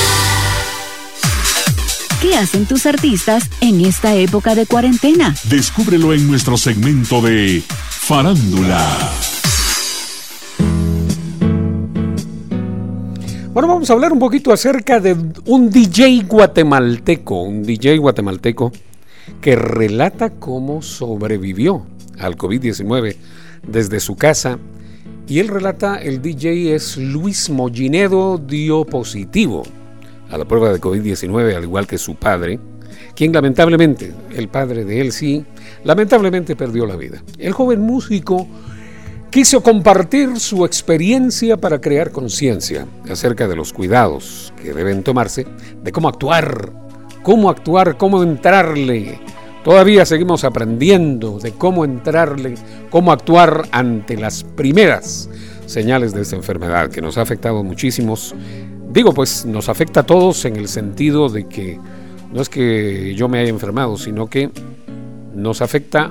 ¿Qué 2.20 2.36
hacen 2.36 2.66
tus 2.66 2.86
artistas 2.86 3.48
en 3.60 3.84
esta 3.84 4.14
época 4.14 4.54
de 4.54 4.66
cuarentena? 4.66 5.34
Descúbrelo 5.44 6.12
en 6.12 6.28
nuestro 6.28 6.56
segmento 6.56 7.20
de 7.20 7.62
Farándula. 7.88 9.12
Bueno, 13.52 13.68
vamos 13.68 13.90
a 13.90 13.92
hablar 13.92 14.14
un 14.14 14.18
poquito 14.18 14.50
acerca 14.50 14.98
de 14.98 15.14
un 15.44 15.68
DJ 15.68 16.22
guatemalteco, 16.26 17.42
un 17.42 17.62
DJ 17.62 17.98
guatemalteco 17.98 18.72
que 19.42 19.56
relata 19.56 20.30
cómo 20.30 20.80
sobrevivió 20.80 21.84
al 22.18 22.38
COVID-19 22.38 23.14
desde 23.68 24.00
su 24.00 24.16
casa. 24.16 24.58
Y 25.28 25.38
él 25.38 25.48
relata, 25.48 25.96
el 25.96 26.22
DJ 26.22 26.74
es 26.74 26.96
Luis 26.96 27.50
Mollinedo, 27.50 28.38
dio 28.38 28.86
positivo 28.86 29.64
a 30.30 30.38
la 30.38 30.46
prueba 30.46 30.72
de 30.72 30.80
COVID-19, 30.80 31.54
al 31.54 31.64
igual 31.64 31.86
que 31.86 31.98
su 31.98 32.14
padre, 32.14 32.58
quien 33.14 33.34
lamentablemente, 33.34 34.14
el 34.34 34.48
padre 34.48 34.86
de 34.86 35.02
él 35.02 35.12
sí, 35.12 35.44
lamentablemente 35.84 36.56
perdió 36.56 36.86
la 36.86 36.96
vida. 36.96 37.22
El 37.36 37.52
joven 37.52 37.82
músico 37.82 38.48
quiso 39.32 39.62
compartir 39.62 40.38
su 40.38 40.66
experiencia 40.66 41.56
para 41.56 41.80
crear 41.80 42.12
conciencia 42.12 42.86
acerca 43.10 43.48
de 43.48 43.56
los 43.56 43.72
cuidados 43.72 44.52
que 44.62 44.74
deben 44.74 45.02
tomarse, 45.02 45.46
de 45.82 45.90
cómo 45.90 46.10
actuar, 46.10 46.70
cómo 47.22 47.48
actuar, 47.48 47.96
cómo 47.96 48.22
entrarle. 48.22 49.18
Todavía 49.64 50.04
seguimos 50.04 50.44
aprendiendo 50.44 51.38
de 51.38 51.52
cómo 51.52 51.86
entrarle, 51.86 52.56
cómo 52.90 53.10
actuar 53.10 53.62
ante 53.72 54.18
las 54.18 54.44
primeras 54.44 55.30
señales 55.64 56.12
de 56.12 56.20
esta 56.20 56.36
enfermedad 56.36 56.90
que 56.90 57.00
nos 57.00 57.16
ha 57.16 57.22
afectado 57.22 57.64
muchísimos. 57.64 58.34
Digo, 58.92 59.14
pues 59.14 59.46
nos 59.46 59.70
afecta 59.70 60.00
a 60.00 60.06
todos 60.06 60.44
en 60.44 60.56
el 60.56 60.68
sentido 60.68 61.30
de 61.30 61.48
que 61.48 61.80
no 62.34 62.42
es 62.42 62.50
que 62.50 63.14
yo 63.14 63.30
me 63.30 63.38
haya 63.38 63.48
enfermado, 63.48 63.96
sino 63.96 64.28
que 64.28 64.50
nos 65.34 65.62
afecta, 65.62 66.10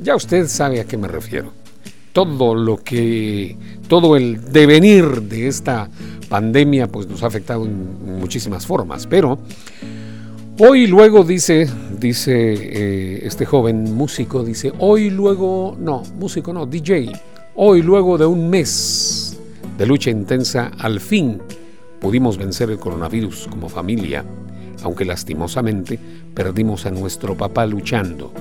ya 0.00 0.16
usted 0.16 0.48
sabe 0.48 0.80
a 0.80 0.86
qué 0.86 0.96
me 0.96 1.06
refiero 1.06 1.65
todo 2.16 2.54
lo 2.54 2.78
que, 2.78 3.58
todo 3.88 4.16
el 4.16 4.50
devenir 4.50 5.20
de 5.20 5.48
esta 5.48 5.90
pandemia, 6.30 6.88
pues 6.88 7.06
nos 7.06 7.22
ha 7.22 7.26
afectado 7.26 7.66
en 7.66 8.18
muchísimas 8.18 8.64
formas. 8.66 9.06
Pero 9.06 9.38
hoy 10.58 10.86
luego 10.86 11.24
dice, 11.24 11.68
dice 12.00 12.54
eh, 12.54 13.20
este 13.22 13.44
joven 13.44 13.94
músico, 13.94 14.42
dice, 14.42 14.72
hoy 14.78 15.10
luego, 15.10 15.76
no, 15.78 16.04
músico 16.18 16.54
no, 16.54 16.64
DJ, 16.64 17.12
hoy 17.54 17.82
luego 17.82 18.16
de 18.16 18.24
un 18.24 18.48
mes 18.48 19.38
de 19.76 19.84
lucha 19.84 20.08
intensa, 20.08 20.70
al 20.78 21.00
fin 21.00 21.38
pudimos 22.00 22.38
vencer 22.38 22.70
el 22.70 22.78
coronavirus 22.78 23.46
como 23.50 23.68
familia, 23.68 24.24
aunque 24.82 25.04
lastimosamente 25.04 25.98
perdimos 26.32 26.86
a 26.86 26.90
nuestro 26.90 27.36
papá 27.36 27.66
luchando. 27.66 28.32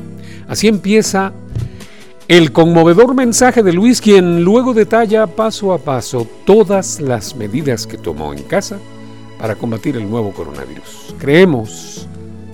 Así 0.47 0.69
empieza 0.69 1.33
el 2.27 2.51
conmovedor 2.51 3.13
mensaje 3.13 3.61
de 3.61 3.71
Luis, 3.71 4.01
quien 4.01 4.43
luego 4.43 4.73
detalla 4.73 5.27
paso 5.27 5.73
a 5.73 5.77
paso 5.77 6.27
todas 6.43 6.99
las 6.99 7.35
medidas 7.35 7.85
que 7.85 7.99
tomó 7.99 8.33
en 8.33 8.41
casa 8.41 8.79
para 9.37 9.55
combatir 9.55 9.95
el 9.95 10.09
nuevo 10.09 10.31
coronavirus. 10.31 11.13
Creemos, 11.19 12.07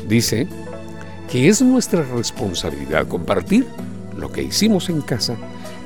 dice, 0.09 0.47
que 1.29 1.47
es 1.47 1.61
nuestra 1.61 2.03
responsabilidad 2.03 3.07
compartir 3.07 3.65
lo 4.17 4.29
que 4.29 4.43
hicimos 4.43 4.89
en 4.89 4.99
casa 4.99 5.37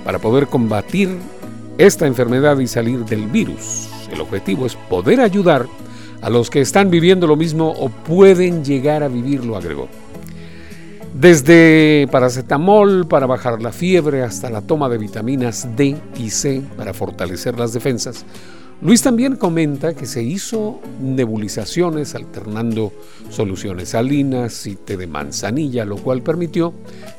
para 0.03 0.17
poder 0.17 0.47
combatir 0.47 1.19
esta 1.77 2.07
enfermedad 2.07 2.57
y 2.57 2.65
salir 2.65 3.05
del 3.05 3.27
virus. 3.27 3.87
El 4.11 4.19
objetivo 4.19 4.65
es 4.65 4.75
poder 4.75 5.21
ayudar 5.21 5.67
a 6.23 6.31
los 6.31 6.49
que 6.49 6.61
están 6.61 6.89
viviendo 6.89 7.27
lo 7.27 7.35
mismo 7.35 7.69
o 7.69 7.89
pueden 7.89 8.65
llegar 8.65 9.03
a 9.03 9.09
vivirlo, 9.09 9.55
agregó. 9.55 9.87
Desde 11.15 12.09
paracetamol 12.11 13.07
para 13.07 13.25
bajar 13.25 13.61
la 13.61 13.71
fiebre 13.71 14.21
hasta 14.21 14.49
la 14.49 14.59
toma 14.59 14.89
de 14.89 14.97
vitaminas 14.97 15.65
D 15.77 15.95
y 16.17 16.29
C 16.29 16.61
para 16.75 16.93
fortalecer 16.93 17.57
las 17.57 17.71
defensas. 17.71 18.25
Luis 18.81 19.01
también 19.01 19.37
comenta 19.37 19.93
que 19.93 20.07
se 20.07 20.21
hizo 20.21 20.81
nebulizaciones 21.01 22.15
alternando 22.15 22.91
soluciones 23.29 23.89
salinas 23.89 24.67
y 24.67 24.75
té 24.75 24.97
de 24.97 25.07
manzanilla, 25.07 25.85
lo 25.85 25.95
cual 25.95 26.21
permitió 26.21 26.73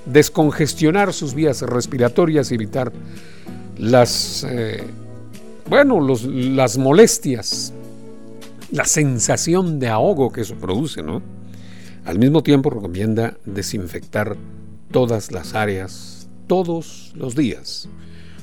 descongestionar 0.04 1.14
sus 1.14 1.32
vías 1.32 1.62
respiratorias 1.62 2.52
y 2.52 2.56
evitar 2.56 2.92
las, 3.78 4.46
eh, 4.46 4.84
bueno, 5.70 6.06
las 6.26 6.76
molestias, 6.76 7.72
la 8.72 8.84
sensación 8.84 9.80
de 9.80 9.88
ahogo 9.88 10.30
que 10.30 10.42
eso 10.42 10.54
produce, 10.56 11.02
¿no? 11.02 11.35
Al 12.06 12.20
mismo 12.20 12.44
tiempo 12.44 12.70
recomienda 12.70 13.36
desinfectar 13.44 14.36
todas 14.92 15.32
las 15.32 15.54
áreas 15.54 16.28
todos 16.46 17.12
los 17.16 17.34
días. 17.34 17.88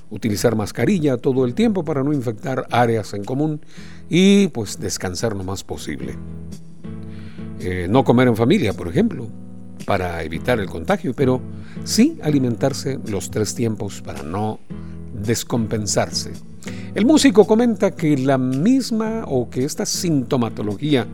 Utilizar 0.09 0.57
mascarilla 0.57 1.15
todo 1.15 1.45
el 1.45 1.53
tiempo 1.53 1.85
para 1.85 2.03
no 2.03 2.11
infectar 2.11 2.67
áreas 2.71 3.13
en 3.13 3.23
común 3.23 3.61
y 4.09 4.47
pues 4.49 4.81
descansar 4.81 5.33
lo 5.33 5.45
más 5.45 5.63
posible. 5.63 6.15
Eh, 7.61 7.87
no 7.89 8.03
comer 8.03 8.27
en 8.27 8.35
familia, 8.35 8.73
por 8.73 8.89
ejemplo, 8.89 9.29
para 9.85 10.21
evitar 10.23 10.59
el 10.59 10.69
contagio, 10.69 11.13
pero 11.13 11.39
sí 11.85 12.19
alimentarse 12.21 12.99
los 13.07 13.31
tres 13.31 13.55
tiempos 13.55 14.01
para 14.01 14.23
no 14.23 14.59
descompensarse. 15.23 16.33
El 16.95 17.05
músico 17.05 17.47
comenta 17.47 17.91
que 17.91 18.17
la 18.17 18.37
misma 18.37 19.23
o 19.25 19.49
que 19.49 19.63
esta 19.63 19.85
sintomatología 19.85 21.07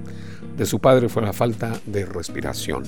de 0.59 0.65
su 0.65 0.79
padre 0.79 1.07
fue 1.07 1.21
la 1.21 1.31
falta 1.31 1.79
de 1.85 2.05
respiración, 2.05 2.83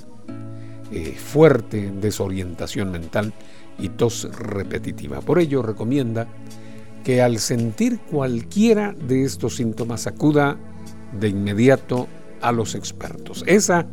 eh, 0.92 1.16
fuerte 1.18 1.90
desorientación 1.90 2.92
mental 2.92 3.32
y 3.80 3.88
tos 3.88 4.28
repetitiva. 4.38 5.22
Por 5.22 5.40
ello 5.40 5.62
recomienda 5.62 6.28
que 7.06 7.22
al 7.22 7.40
sentir 7.40 8.00
cualquiera 8.00 8.94
de 8.94 9.24
estos 9.24 9.56
síntomas 9.56 10.06
acuda 10.06 10.58
de 11.18 11.30
inmediato 11.30 12.10
a 12.42 12.52
los 12.52 12.76
expertos. 12.76 13.42
Esa 13.48 13.88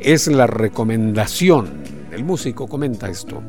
es 0.00 0.26
la 0.26 0.46
recomendación. 0.46 1.82
El 2.12 2.24
músico 2.24 2.68
comenta 2.68 3.08
esto. 3.08 3.42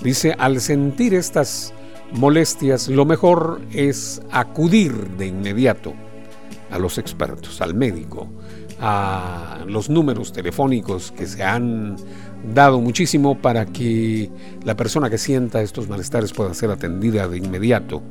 Dice, 0.00 0.36
al 0.38 0.60
sentir 0.60 1.12
estas 1.14 1.74
molestias, 2.12 2.86
lo 2.86 3.04
mejor 3.04 3.62
es 3.72 4.22
acudir 4.30 4.92
de 5.16 5.26
inmediato 5.26 5.92
a 6.70 6.78
los 6.78 6.98
expertos, 6.98 7.60
al 7.60 7.74
médico, 7.74 8.28
a 8.80 9.64
los 9.66 9.88
números 9.90 10.32
telefónicos 10.32 11.12
que 11.12 11.26
se 11.26 11.42
han 11.42 11.96
dado 12.54 12.80
muchísimo 12.80 13.38
para 13.38 13.66
que 13.66 14.30
la 14.64 14.76
persona 14.76 15.10
que 15.10 15.18
sienta 15.18 15.62
estos 15.62 15.88
malestares 15.88 16.32
pueda 16.32 16.54
ser 16.54 16.70
atendida 16.70 17.28
de 17.28 17.38
inmediato. 17.38 18.02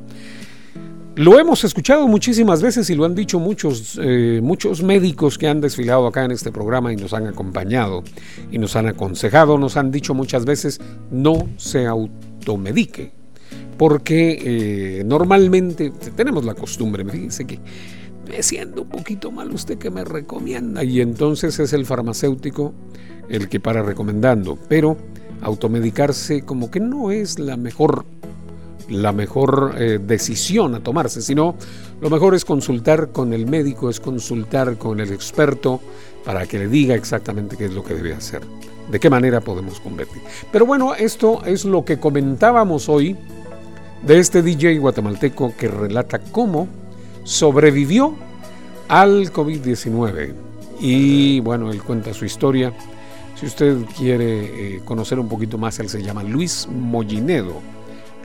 Lo 1.18 1.36
hemos 1.36 1.64
escuchado 1.64 2.06
muchísimas 2.06 2.62
veces 2.62 2.88
y 2.90 2.94
lo 2.94 3.04
han 3.04 3.16
dicho 3.16 3.40
muchos, 3.40 3.98
eh, 4.00 4.38
muchos 4.40 4.84
médicos 4.84 5.36
que 5.36 5.48
han 5.48 5.60
desfilado 5.60 6.06
acá 6.06 6.24
en 6.24 6.30
este 6.30 6.52
programa 6.52 6.92
y 6.92 6.96
nos 6.96 7.12
han 7.12 7.26
acompañado 7.26 8.04
y 8.52 8.58
nos 8.58 8.76
han 8.76 8.86
aconsejado, 8.86 9.58
nos 9.58 9.76
han 9.76 9.90
dicho 9.90 10.14
muchas 10.14 10.44
veces 10.44 10.80
no 11.10 11.48
se 11.56 11.86
automedique, 11.86 13.10
porque 13.76 15.00
eh, 15.00 15.04
normalmente 15.04 15.90
tenemos 16.14 16.44
la 16.44 16.54
costumbre, 16.54 17.04
fíjense 17.04 17.48
que 17.48 17.58
me 18.28 18.42
siento 18.42 18.82
un 18.82 18.88
poquito 18.88 19.30
mal, 19.30 19.52
usted 19.52 19.78
que 19.78 19.90
me 19.90 20.04
recomienda, 20.04 20.84
y 20.84 21.00
entonces 21.00 21.58
es 21.58 21.72
el 21.72 21.86
farmacéutico 21.86 22.74
el 23.28 23.48
que 23.48 23.60
para 23.60 23.82
recomendando, 23.82 24.58
pero 24.68 24.96
automedicarse 25.42 26.42
como 26.42 26.70
que 26.70 26.80
no 26.80 27.10
es 27.10 27.38
la 27.38 27.56
mejor 27.56 28.04
la 28.88 29.12
mejor 29.12 29.74
eh, 29.76 29.98
decisión 30.02 30.74
a 30.74 30.80
tomarse, 30.80 31.20
sino 31.20 31.56
lo 32.00 32.08
mejor 32.08 32.34
es 32.34 32.46
consultar 32.46 33.10
con 33.12 33.34
el 33.34 33.46
médico, 33.46 33.90
es 33.90 34.00
consultar 34.00 34.78
con 34.78 34.98
el 35.00 35.12
experto 35.12 35.80
para 36.24 36.46
que 36.46 36.58
le 36.58 36.68
diga 36.68 36.94
exactamente 36.94 37.58
qué 37.58 37.66
es 37.66 37.74
lo 37.74 37.84
que 37.84 37.92
debe 37.92 38.14
hacer, 38.14 38.40
de 38.90 38.98
qué 38.98 39.10
manera 39.10 39.42
podemos 39.42 39.78
convertir. 39.80 40.22
Pero 40.50 40.64
bueno, 40.64 40.94
esto 40.94 41.44
es 41.44 41.66
lo 41.66 41.84
que 41.84 41.98
comentábamos 41.98 42.88
hoy 42.88 43.14
de 44.06 44.18
este 44.18 44.42
DJ 44.42 44.78
guatemalteco 44.78 45.54
que 45.54 45.68
relata 45.68 46.18
cómo 46.18 46.66
sobrevivió 47.28 48.14
al 48.88 49.30
COVID-19. 49.30 50.32
Y 50.80 51.40
bueno, 51.40 51.70
él 51.70 51.82
cuenta 51.82 52.14
su 52.14 52.24
historia. 52.24 52.72
Si 53.38 53.44
usted 53.44 53.76
quiere 53.96 54.76
eh, 54.76 54.80
conocer 54.84 55.18
un 55.18 55.28
poquito 55.28 55.58
más, 55.58 55.78
él 55.78 55.90
se 55.90 56.02
llama 56.02 56.22
Luis 56.22 56.66
Mollinedo. 56.70 57.60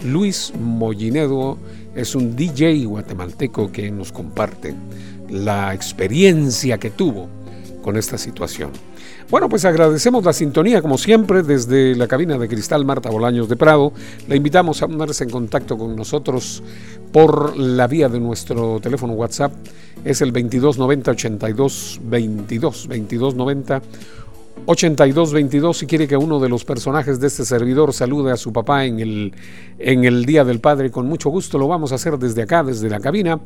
Luis 0.06 0.54
Mollinedo 0.58 1.58
es 1.94 2.16
un 2.16 2.36
DJ 2.36 2.86
guatemalteco 2.86 3.72
que 3.74 3.92
nos 3.92 4.14
comparte 4.14 4.74
la 5.30 5.74
experiencia 5.74 6.78
que 6.78 6.90
tuvo 6.90 7.28
con 7.82 7.98
esta 7.98 8.18
situación. 8.18 8.72
Bueno, 9.34 9.50
pues 9.50 9.66
agradecemos 9.66 10.24
la 10.24 10.32
sintonía, 10.32 10.80
como 10.84 10.96
siempre, 10.96 11.42
desde 11.42 11.96
la 11.96 12.08
cabina 12.08 12.38
de 12.38 12.48
Cristal 12.48 12.86
Marta 12.86 13.10
Bolaños 13.10 13.50
de 13.50 13.56
Prado. 13.56 13.92
Le 14.28 14.36
invitamos 14.36 14.84
a 14.84 14.88
ponerse 14.88 15.24
en 15.24 15.32
contacto 15.32 15.76
con 15.76 15.96
nosotros 15.96 16.62
por 17.12 17.58
la 17.58 17.88
vía 17.88 18.10
de 18.10 18.20
nuestro 18.20 18.80
teléfono 18.80 19.14
WhatsApp. 19.14 19.52
Es 20.06 20.22
el 20.22 20.32
2290 20.32 21.10
82 21.10 22.00
22 22.04 22.88
2290 22.88 23.82
8222 24.66 25.78
si 25.78 25.88
quiere 25.88 26.08
que 26.08 26.16
uno 26.16 26.40
de 26.40 26.50
los 26.50 26.64
personajes 26.64 27.20
de 27.20 27.28
este 27.28 27.44
servidor 27.44 27.94
salude 27.94 28.32
a 28.32 28.38
su 28.38 28.54
papá 28.54 28.86
en 28.86 29.00
el, 29.00 29.34
en 29.78 30.06
el 30.06 30.26
Día 30.26 30.44
del 30.46 30.60
Padre, 30.60 30.90
con 30.90 31.08
mucho 31.08 31.30
gusto 31.30 31.58
lo 31.58 31.68
vamos 31.68 31.92
a 31.92 31.96
hacer 31.96 32.18
desde 32.18 32.44
acá, 32.44 32.64
desde 32.64 32.90
la 32.90 33.00
cabina. 33.00 33.40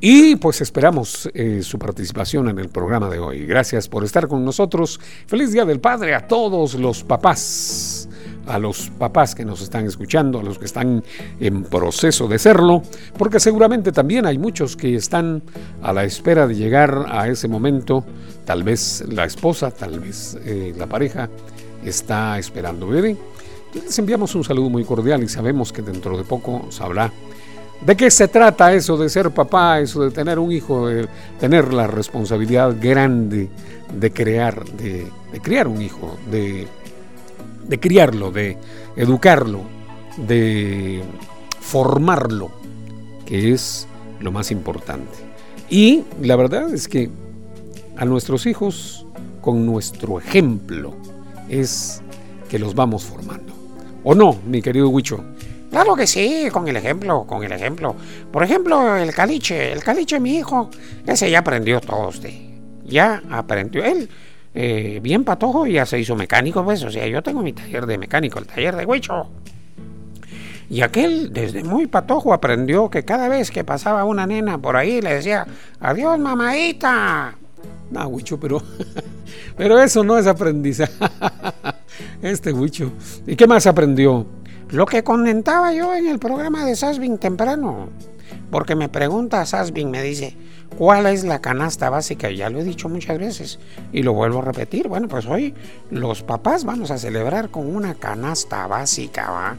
Y 0.00 0.36
pues 0.36 0.60
esperamos 0.60 1.30
eh, 1.34 1.62
su 1.62 1.78
participación 1.78 2.48
en 2.48 2.58
el 2.58 2.68
programa 2.68 3.08
de 3.08 3.18
hoy. 3.18 3.46
Gracias 3.46 3.88
por 3.88 4.04
estar 4.04 4.28
con 4.28 4.44
nosotros. 4.44 5.00
Feliz 5.26 5.52
Día 5.52 5.64
del 5.64 5.80
Padre 5.80 6.14
a 6.14 6.26
todos 6.26 6.74
los 6.74 7.04
papás 7.04 8.08
a 8.46 8.58
los 8.58 8.90
papás 8.90 9.34
que 9.34 9.44
nos 9.44 9.60
están 9.60 9.86
escuchando, 9.86 10.40
a 10.40 10.42
los 10.42 10.58
que 10.58 10.64
están 10.64 11.02
en 11.40 11.64
proceso 11.64 12.28
de 12.28 12.38
serlo, 12.38 12.82
porque 13.18 13.40
seguramente 13.40 13.92
también 13.92 14.26
hay 14.26 14.38
muchos 14.38 14.76
que 14.76 14.94
están 14.94 15.42
a 15.82 15.92
la 15.92 16.04
espera 16.04 16.46
de 16.46 16.54
llegar 16.54 17.06
a 17.08 17.28
ese 17.28 17.48
momento, 17.48 18.04
tal 18.44 18.62
vez 18.62 19.04
la 19.08 19.24
esposa, 19.24 19.70
tal 19.70 20.00
vez 20.00 20.38
eh, 20.44 20.74
la 20.76 20.86
pareja 20.86 21.28
está 21.84 22.38
esperando 22.38 22.86
bebé. 22.86 23.16
Les 23.74 23.98
enviamos 23.98 24.34
un 24.34 24.44
saludo 24.44 24.70
muy 24.70 24.84
cordial 24.84 25.22
y 25.22 25.28
sabemos 25.28 25.72
que 25.72 25.82
dentro 25.82 26.16
de 26.16 26.24
poco 26.24 26.68
sabrá 26.70 27.12
de 27.84 27.94
qué 27.94 28.10
se 28.10 28.28
trata 28.28 28.72
eso 28.72 28.96
de 28.96 29.08
ser 29.10 29.30
papá, 29.32 29.80
eso 29.80 30.02
de 30.02 30.10
tener 30.10 30.38
un 30.38 30.50
hijo, 30.50 30.88
de 30.88 31.08
tener 31.38 31.74
la 31.74 31.86
responsabilidad 31.86 32.74
grande 32.80 33.50
de 33.94 34.10
crear, 34.10 34.64
de, 34.64 35.06
de 35.32 35.40
criar 35.40 35.68
un 35.68 35.80
hijo, 35.82 36.16
de 36.30 36.66
de 37.68 37.80
criarlo, 37.80 38.30
de 38.30 38.56
educarlo, 38.96 39.62
de 40.16 41.02
formarlo, 41.60 42.50
que 43.24 43.52
es 43.52 43.86
lo 44.20 44.32
más 44.32 44.50
importante. 44.50 45.12
Y 45.68 46.04
la 46.22 46.36
verdad 46.36 46.72
es 46.72 46.88
que 46.88 47.10
a 47.96 48.04
nuestros 48.04 48.46
hijos, 48.46 49.06
con 49.40 49.66
nuestro 49.66 50.18
ejemplo, 50.18 50.94
es 51.48 52.02
que 52.48 52.58
los 52.58 52.74
vamos 52.74 53.04
formando. 53.04 53.52
¿O 54.04 54.14
no, 54.14 54.36
mi 54.46 54.62
querido 54.62 54.88
Huicho? 54.88 55.24
Claro 55.70 55.96
que 55.96 56.06
sí, 56.06 56.48
con 56.52 56.68
el 56.68 56.76
ejemplo, 56.76 57.26
con 57.26 57.42
el 57.42 57.52
ejemplo. 57.52 57.96
Por 58.32 58.44
ejemplo, 58.44 58.96
el 58.96 59.12
caliche, 59.12 59.72
el 59.72 59.82
caliche, 59.82 60.20
mi 60.20 60.36
hijo, 60.36 60.70
ese 61.06 61.30
ya 61.30 61.40
aprendió 61.40 61.80
todo 61.80 62.08
usted. 62.08 62.32
Ya 62.84 63.22
aprendió. 63.30 63.84
Él 63.84 64.08
eh, 64.58 65.00
bien 65.02 65.22
patojo 65.22 65.66
ya 65.66 65.84
se 65.84 66.00
hizo 66.00 66.16
mecánico, 66.16 66.64
pues. 66.64 66.82
O 66.82 66.90
sea, 66.90 67.06
yo 67.06 67.22
tengo 67.22 67.42
mi 67.42 67.52
taller 67.52 67.84
de 67.84 67.98
mecánico, 67.98 68.38
el 68.38 68.46
taller 68.46 68.74
de 68.74 68.86
Huicho. 68.86 69.28
Y 70.70 70.80
aquel, 70.80 71.30
desde 71.30 71.62
muy 71.62 71.86
patojo, 71.86 72.32
aprendió 72.32 72.88
que 72.88 73.04
cada 73.04 73.28
vez 73.28 73.50
que 73.50 73.64
pasaba 73.64 74.04
una 74.04 74.26
nena 74.26 74.56
por 74.56 74.76
ahí 74.76 75.02
le 75.02 75.14
decía, 75.14 75.46
adiós, 75.78 76.18
mamadita. 76.18 77.34
No, 77.90 78.08
Huicho, 78.08 78.40
pero, 78.40 78.62
pero 79.58 79.78
eso 79.78 80.02
no 80.02 80.16
es 80.16 80.26
aprendizaje. 80.26 80.92
Este 82.22 82.50
Huicho. 82.50 82.92
¿Y 83.26 83.36
qué 83.36 83.46
más 83.46 83.66
aprendió? 83.66 84.26
Lo 84.70 84.86
que 84.86 85.04
comentaba 85.04 85.72
yo 85.74 85.94
en 85.94 86.06
el 86.06 86.18
programa 86.18 86.64
de 86.64 86.76
Sasbin 86.76 87.18
temprano. 87.18 87.90
Porque 88.50 88.74
me 88.74 88.88
pregunta 88.88 89.44
Sasbin, 89.44 89.90
me 89.90 90.02
dice, 90.02 90.34
¿Cuál 90.76 91.06
es 91.06 91.24
la 91.24 91.40
canasta 91.40 91.88
básica? 91.88 92.30
Ya 92.30 92.50
lo 92.50 92.60
he 92.60 92.64
dicho 92.64 92.88
muchas 92.88 93.18
veces 93.18 93.58
y 93.92 94.02
lo 94.02 94.12
vuelvo 94.12 94.40
a 94.40 94.44
repetir. 94.46 94.88
Bueno, 94.88 95.08
pues 95.08 95.26
hoy 95.26 95.54
los 95.90 96.22
papás 96.22 96.64
vamos 96.64 96.90
a 96.90 96.98
celebrar 96.98 97.48
con 97.50 97.74
una 97.74 97.94
canasta 97.94 98.66
básica, 98.66 99.30
¿va? 99.30 99.56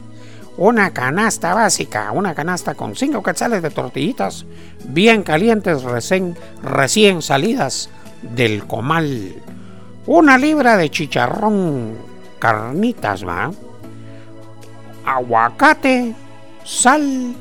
Una 0.56 0.92
canasta 0.92 1.54
básica, 1.54 2.10
una 2.12 2.34
canasta 2.34 2.74
con 2.74 2.96
cinco 2.96 3.22
quetzales 3.22 3.62
de 3.62 3.70
tortillitas 3.70 4.44
bien 4.84 5.22
calientes, 5.22 5.82
recién, 5.82 6.36
recién 6.62 7.22
salidas 7.22 7.90
del 8.22 8.66
comal. 8.66 9.34
Una 10.06 10.38
libra 10.38 10.76
de 10.76 10.90
chicharrón, 10.90 11.94
carnitas, 12.38 13.26
¿va? 13.26 13.52
Aguacate, 15.04 16.14
sal 16.64 17.34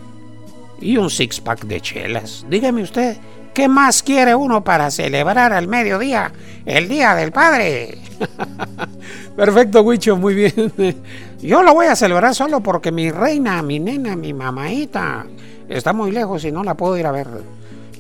y 0.80 0.98
un 0.98 1.10
six 1.10 1.42
pack 1.42 1.66
de 1.66 1.82
chelas. 1.82 2.46
Dígame 2.50 2.84
usted, 2.84 3.18
¿Qué 3.58 3.68
más 3.68 4.04
quiere 4.04 4.36
uno 4.36 4.64
para 4.64 4.92
celebrar 4.92 5.52
al 5.52 5.68
mediodía 5.68 6.32
el 6.64 6.88
Día 6.88 7.16
del 7.16 7.32
Padre? 7.32 7.98
Perfecto, 9.36 9.82
Huicho, 9.82 10.16
muy 10.16 10.36
bien. 10.36 10.74
Yo 11.42 11.64
lo 11.64 11.74
voy 11.74 11.88
a 11.88 11.96
celebrar 11.96 12.36
solo 12.36 12.62
porque 12.62 12.92
mi 12.92 13.10
reina, 13.10 13.64
mi 13.64 13.80
nena, 13.80 14.16
mi 14.16 14.32
mamaita 14.32 15.26
está 15.68 15.92
muy 15.92 16.12
lejos 16.12 16.46
y 16.46 16.52
no 16.52 16.64
la 16.64 16.76
puedo 16.76 17.00
ir 17.00 17.08
a 17.08 17.12
ver. 17.12 17.26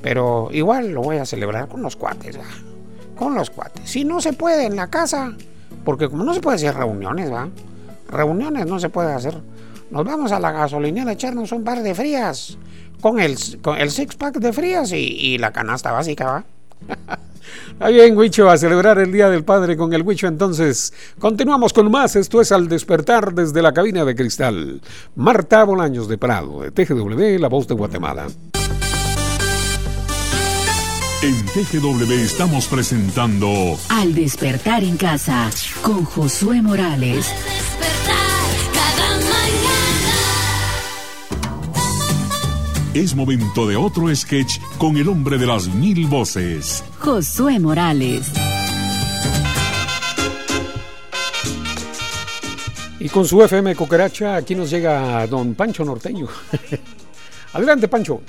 Pero 0.03 0.49
igual 0.51 0.91
lo 0.91 1.01
voy 1.01 1.17
a 1.17 1.25
celebrar 1.25 1.67
con 1.67 1.81
los 1.81 1.95
cuates, 1.95 2.37
¿va? 2.37 2.45
Con 3.15 3.33
los 3.33 3.49
cuates. 3.49 3.89
Si 3.89 4.05
no 4.05 4.21
se 4.21 4.33
puede 4.33 4.67
en 4.67 4.75
la 4.75 4.91
casa, 4.91 5.33
porque 5.83 6.07
como 6.07 6.23
no 6.23 6.35
se 6.35 6.39
puede 6.39 6.57
hacer 6.57 6.75
reuniones, 6.75 7.33
¿va? 7.33 7.49
Reuniones 8.11 8.67
no 8.67 8.79
se 8.79 8.89
puede 8.89 9.11
hacer. 9.11 9.41
Nos 9.89 10.05
vamos 10.05 10.31
a 10.31 10.39
la 10.39 10.51
gasolinera 10.51 11.09
a 11.09 11.13
echarnos 11.13 11.51
un 11.51 11.63
par 11.63 11.81
de 11.81 11.95
frías 11.95 12.59
con 13.01 13.19
el, 13.19 13.38
con 13.62 13.77
el 13.77 13.91
six 13.91 14.15
pack 14.15 14.38
de 14.38 14.53
frías 14.53 14.91
y, 14.91 15.38
la 15.38 15.51
canasta 15.51 15.91
básica, 15.91 16.25
¿va? 16.25 16.43
Está 17.71 17.89
bien, 17.89 18.17
Huicho, 18.17 18.49
a 18.49 18.57
celebrar 18.57 18.97
el 18.99 19.12
Día 19.12 19.29
del 19.29 19.43
Padre 19.43 19.77
con 19.77 19.93
el 19.93 20.01
Huicho. 20.01 20.27
Entonces, 20.27 20.93
continuamos 21.19 21.73
con 21.73 21.89
más. 21.91 22.15
Esto 22.15 22.41
es 22.41 22.51
Al 22.51 22.67
Despertar 22.67 23.33
desde 23.33 23.62
la 23.62 23.73
cabina 23.73 24.03
de 24.03 24.15
cristal. 24.15 24.81
Marta 25.15 25.63
Bolaños 25.63 26.07
de 26.07 26.17
Prado, 26.17 26.62
de 26.62 26.71
TGW, 26.71 27.39
La 27.39 27.47
Voz 27.47 27.67
de 27.67 27.75
Guatemala. 27.75 28.27
En 31.23 31.45
TGW 31.47 32.12
estamos 32.13 32.67
presentando 32.67 33.77
Al 33.89 34.13
Despertar 34.13 34.83
en 34.83 34.97
Casa 34.97 35.49
con 35.81 36.05
Josué 36.05 36.62
Morales. 36.62 37.33
Es 42.97 43.15
momento 43.15 43.67
de 43.67 43.75
otro 43.75 44.13
sketch 44.15 44.60
con 44.79 44.97
el 44.97 45.07
hombre 45.07 45.38
de 45.38 45.45
las 45.45 45.67
mil 45.67 46.07
voces. 46.07 46.83
Josué 46.97 47.60
Morales. 47.60 48.31
Y 52.99 53.07
con 53.10 53.23
su 53.27 53.43
FM 53.43 53.75
Coqueracha, 53.75 54.38
aquí 54.38 54.55
nos 54.55 54.71
llega 54.71 55.27
don 55.27 55.53
Pancho 55.53 55.86
Norteño. 55.86 56.27
Adelante, 57.53 57.88
Pancho. 57.88 58.19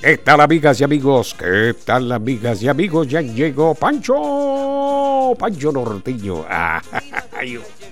¿Qué 0.00 0.18
tal, 0.18 0.42
amigas 0.42 0.80
y 0.80 0.84
amigos? 0.84 1.34
¿Qué 1.36 1.74
tal, 1.84 2.12
amigas 2.12 2.62
y 2.62 2.68
amigos? 2.68 3.08
Ya 3.08 3.22
llegó 3.22 3.74
Pancho. 3.74 5.34
Pancho 5.36 5.72
Norteño. 5.72 6.44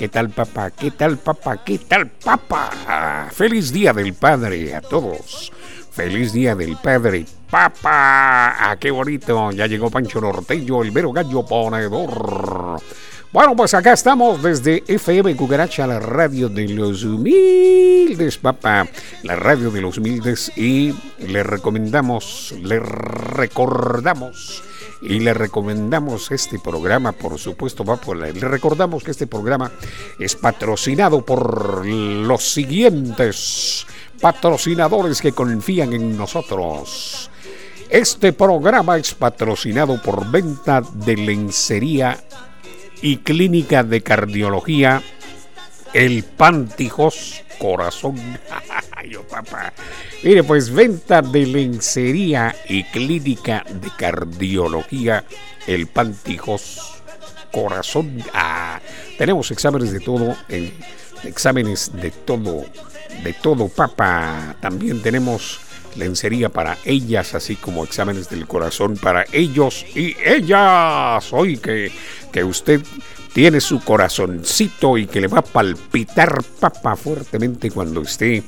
¿Qué 0.00 0.08
tal, 0.08 0.30
papá? 0.30 0.70
¿Qué 0.70 0.92
tal, 0.92 1.18
papá? 1.18 1.62
¿Qué 1.62 1.76
tal, 1.76 2.06
papá? 2.08 3.28
Feliz 3.32 3.70
Día 3.70 3.92
del 3.92 4.14
Padre 4.14 4.74
a 4.74 4.80
todos. 4.80 5.52
Feliz 5.92 6.32
Día 6.32 6.54
del 6.54 6.78
Padre, 6.78 7.26
papá. 7.50 8.56
Ah, 8.58 8.78
qué 8.80 8.90
bonito. 8.90 9.52
Ya 9.52 9.66
llegó 9.66 9.90
Pancho 9.90 10.18
Norteño, 10.18 10.82
el 10.82 10.90
vero 10.90 11.12
gallo 11.12 11.44
ponedor. 11.44 12.80
Bueno, 13.30 13.54
pues 13.54 13.74
acá 13.74 13.92
estamos 13.92 14.42
desde 14.42 14.82
FM 14.86 15.36
Cucaracha, 15.36 15.86
la 15.86 16.00
radio 16.00 16.48
de 16.48 16.66
los 16.68 17.04
humildes, 17.04 18.38
papá. 18.38 18.88
La 19.22 19.36
radio 19.36 19.70
de 19.70 19.82
los 19.82 19.98
humildes 19.98 20.50
y 20.56 20.94
le 21.18 21.42
recomendamos, 21.42 22.54
le 22.62 22.78
recordamos 22.80 24.62
y 25.02 25.20
le 25.20 25.32
recomendamos 25.32 26.30
este 26.30 26.58
programa, 26.58 27.12
por 27.12 27.38
supuesto, 27.38 27.84
va 27.84 27.98
le 28.14 28.32
recordamos 28.32 29.02
que 29.02 29.12
este 29.12 29.26
programa 29.26 29.72
es 30.18 30.36
patrocinado 30.36 31.24
por 31.24 31.86
los 31.86 32.42
siguientes 32.42 33.86
patrocinadores 34.20 35.20
que 35.20 35.32
confían 35.32 35.92
en 35.92 36.16
nosotros. 36.16 37.30
Este 37.88 38.32
programa 38.32 38.98
es 38.98 39.14
patrocinado 39.14 40.00
por 40.00 40.30
venta 40.30 40.80
de 40.80 41.16
lencería 41.16 42.22
y 43.02 43.16
clínica 43.18 43.82
de 43.82 44.02
cardiología 44.02 45.02
El 45.92 46.22
Pantijos 46.22 47.42
Corazón. 47.58 48.16
Papá. 49.28 49.72
Mire, 50.22 50.44
pues 50.44 50.70
venta 50.70 51.22
de 51.22 51.46
lencería 51.46 52.54
y 52.68 52.84
clínica 52.84 53.64
de 53.68 53.88
cardiología, 53.96 55.24
el 55.66 55.86
Pantijos 55.86 57.02
Corazón. 57.50 58.22
Ah, 58.34 58.80
tenemos 59.16 59.50
exámenes 59.50 59.92
de 59.92 60.00
todo, 60.00 60.36
eh, 60.48 60.72
exámenes 61.24 61.92
de 61.94 62.10
todo, 62.10 62.64
de 63.24 63.32
todo, 63.32 63.68
papá. 63.68 64.56
También 64.60 65.00
tenemos 65.00 65.60
lencería 65.96 66.48
para 66.50 66.76
ellas, 66.84 67.34
así 67.34 67.56
como 67.56 67.84
exámenes 67.84 68.28
del 68.28 68.46
corazón 68.46 68.96
para 68.96 69.24
ellos 69.32 69.84
y 69.94 70.16
ellas. 70.24 71.32
Hoy 71.32 71.56
que, 71.56 71.90
que 72.30 72.44
usted 72.44 72.82
tiene 73.32 73.60
su 73.60 73.80
corazoncito 73.80 74.98
y 74.98 75.06
que 75.06 75.20
le 75.20 75.28
va 75.28 75.38
a 75.38 75.42
palpitar 75.42 76.42
papa 76.60 76.96
fuertemente 76.96 77.70
cuando 77.70 78.02
esté 78.02 78.42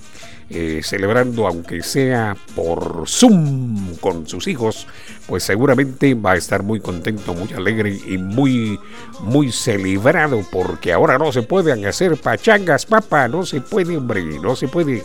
eh, 0.50 0.80
celebrando, 0.82 1.46
aunque 1.46 1.82
sea 1.82 2.36
por 2.54 3.04
Zoom 3.06 3.96
con 3.96 4.26
sus 4.26 4.46
hijos, 4.48 4.86
pues 5.26 5.44
seguramente 5.44 6.14
va 6.14 6.32
a 6.32 6.36
estar 6.36 6.62
muy 6.62 6.80
contento, 6.80 7.34
muy 7.34 7.52
alegre 7.52 7.98
y 8.06 8.18
muy, 8.18 8.78
muy 9.20 9.50
celebrado, 9.50 10.44
porque 10.50 10.92
ahora 10.92 11.18
no 11.18 11.32
se 11.32 11.42
pueden 11.42 11.86
hacer 11.86 12.16
pachangas, 12.16 12.86
papá, 12.86 13.28
no 13.28 13.46
se 13.46 13.60
puede, 13.60 13.96
hombre, 13.96 14.22
no 14.22 14.56
se 14.56 14.68
puede. 14.68 15.02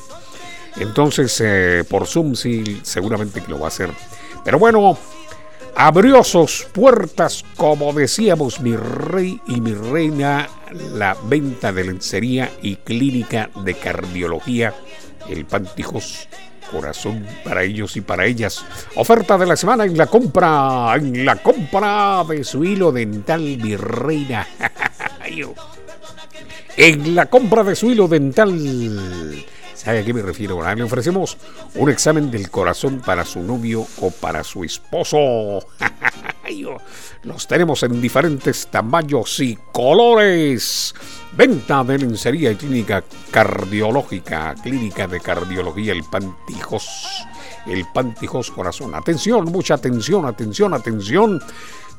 Entonces, 0.77 1.41
eh, 1.43 1.83
por 1.89 2.07
Zoom 2.07 2.35
sí, 2.35 2.79
seguramente 2.83 3.41
que 3.41 3.51
lo 3.51 3.59
va 3.59 3.65
a 3.65 3.69
hacer. 3.69 3.89
Pero 4.43 4.59
bueno, 4.59 4.97
abrió 5.75 6.23
sus 6.23 6.67
puertas, 6.71 7.43
como 7.55 7.93
decíamos, 7.93 8.59
mi 8.59 8.75
rey 8.75 9.39
y 9.47 9.61
mi 9.61 9.73
reina, 9.73 10.49
la 10.93 11.15
venta 11.23 11.71
de 11.71 11.83
lencería 11.83 12.51
y 12.61 12.77
clínica 12.77 13.49
de 13.63 13.75
cardiología, 13.75 14.73
el 15.29 15.45
Pantijos 15.45 16.27
Corazón 16.71 17.25
para 17.43 17.63
ellos 17.63 17.95
y 17.95 18.01
para 18.01 18.25
ellas. 18.25 18.65
Oferta 18.95 19.37
de 19.37 19.45
la 19.45 19.55
semana 19.55 19.85
en 19.85 19.97
la 19.97 20.07
compra, 20.07 20.95
en 20.95 21.25
la 21.25 21.37
compra 21.37 22.23
de 22.27 22.43
su 22.43 22.63
hilo 22.63 22.91
dental, 22.91 23.41
mi 23.41 23.75
reina. 23.75 24.47
en 26.77 27.15
la 27.15 27.25
compra 27.27 27.63
de 27.63 27.75
su 27.75 27.91
hilo 27.91 28.07
dental 28.07 29.45
¿Sabe 29.87 29.99
a 29.99 30.03
qué 30.03 30.13
me 30.13 30.21
refiero? 30.21 30.61
Le 30.75 30.83
ofrecemos 30.83 31.37
un 31.75 31.89
examen 31.89 32.29
del 32.29 32.49
corazón 32.49 32.99
para 32.99 33.23
su 33.23 33.41
novio 33.41 33.85
o 34.01 34.11
para 34.11 34.43
su 34.43 34.65
esposo. 34.65 35.59
Los 37.23 37.47
tenemos 37.47 37.83
en 37.83 38.01
diferentes 38.01 38.67
tamaños 38.67 39.39
y 39.39 39.57
colores. 39.71 40.93
Venta 41.37 41.83
de 41.83 41.99
lencería 41.99 42.49
y 42.49 42.55
clínica 42.55 43.03
cardiológica. 43.29 44.55
Clínica 44.55 45.05
de 45.05 45.19
cardiología 45.19 45.93
El 45.93 46.03
Pantijos. 46.03 47.27
El 47.67 47.85
Pantijos 47.93 48.49
Corazón. 48.49 48.95
Atención, 48.95 49.45
mucha 49.45 49.75
atención, 49.75 50.25
atención, 50.25 50.73
atención. 50.73 51.39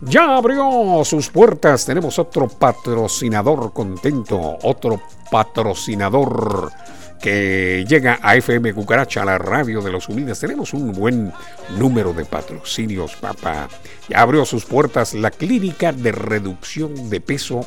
Ya 0.00 0.36
abrió 0.36 1.04
sus 1.04 1.28
puertas. 1.28 1.86
Tenemos 1.86 2.18
otro 2.18 2.48
patrocinador 2.48 3.72
contento. 3.72 4.58
Otro 4.64 5.00
patrocinador 5.30 6.72
que 7.20 7.84
llega 7.88 8.18
a 8.22 8.36
FM 8.36 8.72
Cucaracha, 8.74 9.24
la 9.24 9.38
radio 9.38 9.82
de 9.82 9.92
los 9.92 10.08
humildes. 10.08 10.40
Tenemos 10.40 10.72
un 10.72 10.92
buen 10.92 11.32
número 11.76 12.12
de 12.12 12.24
patrocinios, 12.24 13.16
papá. 13.16 13.68
Ya 14.08 14.20
abrió 14.20 14.44
sus 14.44 14.64
puertas 14.64 15.14
la 15.14 15.30
clínica 15.30 15.92
de 15.92 16.12
reducción 16.12 17.10
de 17.10 17.20
peso 17.20 17.66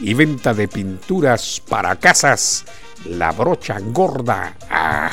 y 0.00 0.14
venta 0.14 0.54
de 0.54 0.68
pinturas 0.68 1.62
para 1.68 1.96
casas. 1.96 2.64
La 3.06 3.30
brocha 3.30 3.78
gorda. 3.80 4.56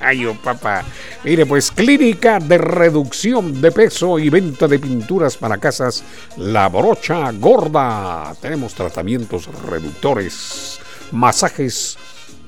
ay, 0.00 0.24
oh, 0.24 0.34
papá. 0.34 0.82
Mire, 1.22 1.44
pues 1.44 1.70
clínica 1.70 2.38
de 2.38 2.56
reducción 2.56 3.60
de 3.60 3.70
peso 3.70 4.18
y 4.18 4.30
venta 4.30 4.66
de 4.66 4.78
pinturas 4.78 5.36
para 5.36 5.58
casas. 5.58 6.02
La 6.38 6.68
brocha 6.68 7.30
gorda. 7.32 8.34
Tenemos 8.40 8.72
tratamientos 8.74 9.48
reductores, 9.66 10.80
masajes 11.12 11.98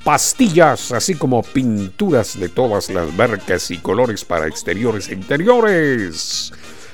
pastillas, 0.03 0.91
así 0.91 1.15
como 1.15 1.43
pinturas 1.43 2.39
de 2.39 2.49
todas 2.49 2.89
las 2.89 3.13
marcas 3.13 3.71
y 3.71 3.77
colores 3.77 4.25
para 4.25 4.47
exteriores 4.47 5.09
e 5.09 5.13
interiores. 5.13 6.51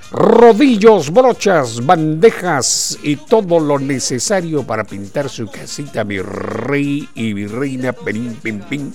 Rodillos, 0.10 1.12
brochas, 1.12 1.86
bandejas 1.86 2.98
y 3.04 3.18
todo 3.18 3.60
lo 3.60 3.78
necesario 3.78 4.64
para 4.64 4.86
pintar 4.86 5.28
su 5.28 5.48
casita, 5.48 6.06
mi 6.06 6.20
rey 6.22 7.10
y 7.14 7.34
mi 7.34 7.46
reina, 7.46 7.92
pim, 7.92 8.36
pim, 8.36 8.62
pim, 8.62 8.94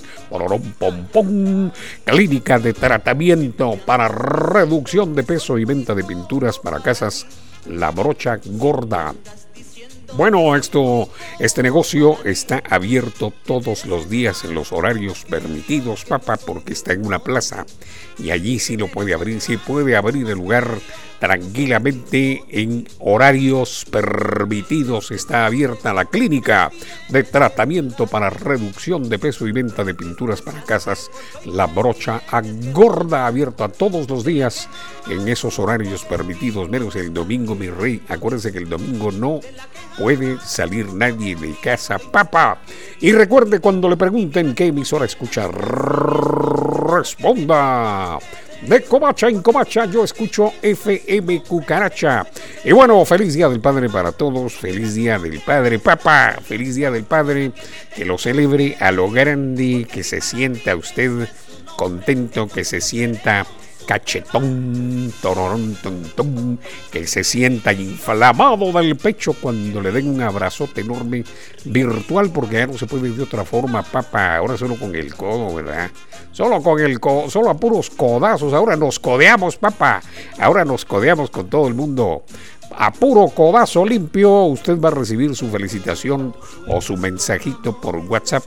pom, 0.78 1.04
pom. 1.12 1.70
Clínica 2.04 2.58
de 2.58 2.72
tratamiento 2.72 3.78
para 3.84 4.08
reducción 4.08 5.14
de 5.14 5.22
peso 5.22 5.58
y 5.58 5.66
venta 5.66 5.94
de 5.94 6.04
pinturas 6.04 6.58
para 6.58 6.80
casas, 6.80 7.26
la 7.66 7.90
brocha 7.90 8.40
gorda. 8.46 9.14
Bueno, 10.14 10.56
esto, 10.56 11.08
este 11.38 11.62
negocio 11.62 12.18
está 12.24 12.62
abierto 12.68 13.32
todos 13.46 13.86
los 13.86 14.10
días 14.10 14.44
en 14.44 14.54
los 14.54 14.70
horarios 14.70 15.24
permitidos, 15.24 16.04
papá, 16.04 16.36
porque 16.36 16.74
está 16.74 16.92
en 16.92 17.06
una 17.06 17.20
plaza 17.20 17.64
y 18.22 18.30
allí 18.30 18.58
sí 18.58 18.76
lo 18.76 18.88
puede 18.88 19.14
abrir, 19.14 19.40
sí 19.40 19.56
puede 19.56 19.96
abrir 19.96 20.28
el 20.28 20.38
lugar 20.38 20.68
tranquilamente 21.22 22.42
en 22.48 22.88
horarios 22.98 23.86
permitidos. 23.88 25.12
Está 25.12 25.46
abierta 25.46 25.94
la 25.94 26.06
clínica 26.06 26.72
de 27.10 27.22
tratamiento 27.22 28.08
para 28.08 28.28
reducción 28.28 29.08
de 29.08 29.20
peso 29.20 29.46
y 29.46 29.52
venta 29.52 29.84
de 29.84 29.94
pinturas 29.94 30.42
para 30.42 30.64
casas. 30.64 31.12
La 31.44 31.66
brocha 31.66 32.22
agorda 32.28 33.28
abierta 33.28 33.68
todos 33.68 34.10
los 34.10 34.24
días 34.24 34.68
en 35.08 35.28
esos 35.28 35.60
horarios 35.60 36.04
permitidos, 36.04 36.68
menos 36.68 36.96
el 36.96 37.14
domingo, 37.14 37.54
mi 37.54 37.70
rey. 37.70 38.02
Acuérdense 38.08 38.50
que 38.50 38.58
el 38.58 38.68
domingo 38.68 39.12
no 39.12 39.38
puede 39.96 40.40
salir 40.40 40.92
nadie 40.92 41.36
de 41.36 41.54
casa, 41.62 42.00
papá. 42.00 42.62
Y 43.00 43.12
recuerde 43.12 43.60
cuando 43.60 43.88
le 43.88 43.96
pregunten 43.96 44.56
qué 44.56 44.66
emisora 44.66 45.04
escuchar, 45.04 45.52
responda 46.96 48.18
de 48.62 48.82
Comacha 48.82 49.28
en 49.28 49.42
Comacha, 49.42 49.86
yo 49.86 50.04
escucho 50.04 50.52
FM 50.62 51.42
Cucaracha. 51.42 52.26
Y 52.64 52.72
bueno, 52.72 53.04
feliz 53.04 53.34
Día 53.34 53.48
del 53.48 53.60
Padre 53.60 53.88
para 53.88 54.12
todos, 54.12 54.54
feliz 54.54 54.94
Día 54.94 55.18
del 55.18 55.40
Padre, 55.40 55.78
papá, 55.78 56.38
feliz 56.44 56.76
Día 56.76 56.90
del 56.90 57.04
Padre, 57.04 57.52
que 57.94 58.04
lo 58.04 58.18
celebre 58.18 58.76
a 58.78 58.92
lo 58.92 59.10
grande, 59.10 59.86
que 59.90 60.04
se 60.04 60.20
sienta 60.20 60.76
usted 60.76 61.28
contento, 61.76 62.46
que 62.46 62.64
se 62.64 62.80
sienta 62.80 63.46
cachetón, 63.92 65.12
tororón, 65.20 65.76
ton, 66.16 66.58
que 66.90 67.06
se 67.06 67.22
sienta 67.22 67.74
inflamado 67.74 68.72
del 68.72 68.96
pecho 68.96 69.34
cuando 69.34 69.82
le 69.82 69.92
den 69.92 70.08
un 70.08 70.22
abrazote 70.22 70.80
enorme 70.80 71.24
virtual, 71.66 72.30
porque 72.30 72.56
ya 72.56 72.66
no 72.66 72.78
se 72.78 72.86
puede 72.86 73.10
de 73.10 73.22
otra 73.22 73.44
forma, 73.44 73.82
papá, 73.82 74.36
ahora 74.36 74.56
solo 74.56 74.76
con 74.76 74.94
el 74.94 75.14
codo, 75.14 75.54
¿verdad? 75.54 75.90
Solo 76.32 76.62
con 76.62 76.80
el 76.80 76.98
codo, 77.00 77.28
solo 77.28 77.50
a 77.50 77.54
puros 77.54 77.90
codazos, 77.90 78.54
ahora 78.54 78.76
nos 78.76 78.98
codeamos, 78.98 79.58
papá, 79.58 80.00
ahora 80.38 80.64
nos 80.64 80.86
codeamos 80.86 81.28
con 81.28 81.50
todo 81.50 81.68
el 81.68 81.74
mundo. 81.74 82.24
A 82.74 82.90
puro 82.90 83.28
codazo 83.28 83.84
limpio, 83.84 84.44
usted 84.44 84.80
va 84.80 84.88
a 84.88 84.92
recibir 84.92 85.36
su 85.36 85.50
felicitación 85.50 86.34
o 86.66 86.80
su 86.80 86.96
mensajito 86.96 87.78
por 87.78 87.96
WhatsApp 87.96 88.44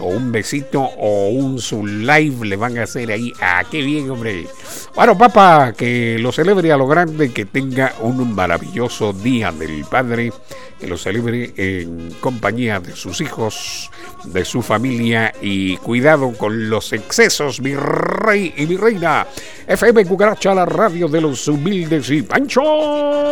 o 0.00 0.08
un 0.08 0.32
besito 0.32 0.80
o 0.82 1.28
un 1.28 1.58
su 1.58 1.86
live 1.86 2.46
le 2.46 2.56
van 2.56 2.78
a 2.78 2.84
hacer 2.84 3.10
ahí. 3.10 3.32
Ah, 3.40 3.64
qué 3.70 3.82
bien, 3.82 4.10
hombre. 4.10 4.46
Bueno, 4.94 5.16
papá, 5.16 5.72
que 5.76 6.18
lo 6.18 6.32
celebre 6.32 6.72
a 6.72 6.76
lo 6.76 6.86
grande, 6.86 7.32
que 7.32 7.44
tenga 7.44 7.94
un 8.00 8.34
maravilloso 8.34 9.12
día 9.12 9.52
del 9.52 9.84
padre, 9.84 10.32
que 10.78 10.86
lo 10.86 10.96
celebre 10.96 11.52
en 11.56 12.10
compañía 12.20 12.80
de 12.80 12.96
sus 12.96 13.20
hijos, 13.20 13.90
de 14.24 14.44
su 14.44 14.62
familia 14.62 15.32
y 15.40 15.76
cuidado 15.78 16.32
con 16.32 16.68
los 16.68 16.92
excesos, 16.92 17.60
mi 17.60 17.74
rey 17.74 18.54
y 18.56 18.66
mi 18.66 18.76
reina. 18.76 19.26
FM 19.66 20.04
Cucaracha, 20.06 20.54
la 20.54 20.66
radio 20.66 21.08
de 21.08 21.20
los 21.20 21.46
humildes 21.48 22.10
y 22.10 22.22
Pancho 22.22 23.29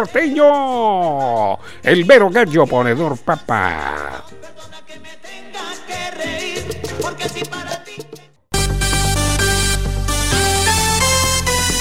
Norteño, 0.00 1.58
el 1.82 2.06
mero 2.06 2.30
gallo 2.30 2.66
ponedor, 2.66 3.18
papá. 3.18 4.24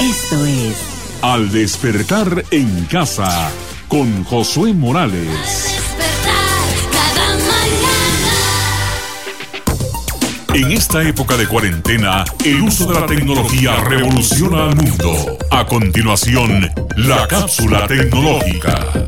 Esto 0.01 0.45
es 0.45 1.19
Al 1.21 1.49
despertar 1.49 2.43
en 2.51 2.85
casa 2.87 3.51
con 3.87 4.25
Josué 4.25 4.73
Morales. 4.73 5.68
En 10.59 10.73
esta 10.73 11.01
época 11.07 11.37
de 11.37 11.47
cuarentena, 11.47 12.25
el 12.43 12.63
uso 12.63 12.85
de 12.85 12.99
la 12.99 13.05
tecnología 13.05 13.81
revoluciona 13.81 14.65
al 14.65 14.75
mundo. 14.75 15.37
A 15.51 15.65
continuación, 15.65 16.69
la 16.97 17.25
cápsula 17.29 17.87
tecnológica. 17.87 19.05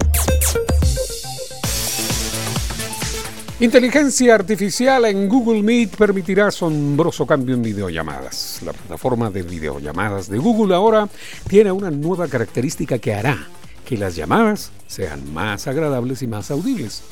Inteligencia 3.59 4.33
artificial 4.33 5.03
en 5.03 5.27
Google 5.27 5.61
Meet 5.61 5.97
permitirá 5.97 6.47
asombroso 6.47 7.27
cambio 7.27 7.55
en 7.55 7.63
videollamadas. 7.63 8.61
La 8.63 8.71
plataforma 8.71 9.29
de 9.29 9.41
videollamadas 9.41 10.29
de 10.29 10.37
Google 10.37 10.73
ahora 10.73 11.09
tiene 11.49 11.73
una 11.73 11.91
nueva 11.91 12.29
característica 12.29 12.97
que 12.97 13.13
hará 13.13 13.49
que 13.83 13.97
las 13.97 14.15
llamadas 14.15 14.71
sean 14.87 15.33
más 15.33 15.67
agradables 15.67 16.21
y 16.21 16.27
más 16.27 16.49
audibles. 16.49 17.03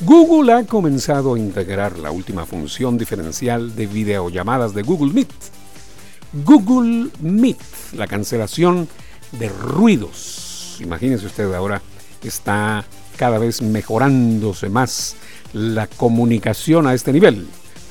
Google 0.00 0.52
ha 0.52 0.64
comenzado 0.64 1.34
a 1.34 1.38
integrar 1.38 1.98
la 1.98 2.10
última 2.10 2.44
función 2.44 2.98
diferencial 2.98 3.76
de 3.76 3.86
videollamadas 3.86 4.74
de 4.74 4.82
Google 4.82 5.12
Meet. 5.12 5.30
Google 6.44 7.10
Meet, 7.20 7.58
la 7.92 8.08
cancelación 8.08 8.88
de 9.32 9.48
ruidos. 9.48 10.78
Imagínense 10.80 11.26
usted 11.26 11.52
ahora 11.54 11.80
está 12.22 12.84
cada 13.16 13.38
vez 13.38 13.62
mejorándose 13.62 14.68
más 14.68 15.14
la 15.52 15.86
comunicación 15.86 16.88
a 16.88 16.94
este 16.94 17.12
nivel. 17.12 17.46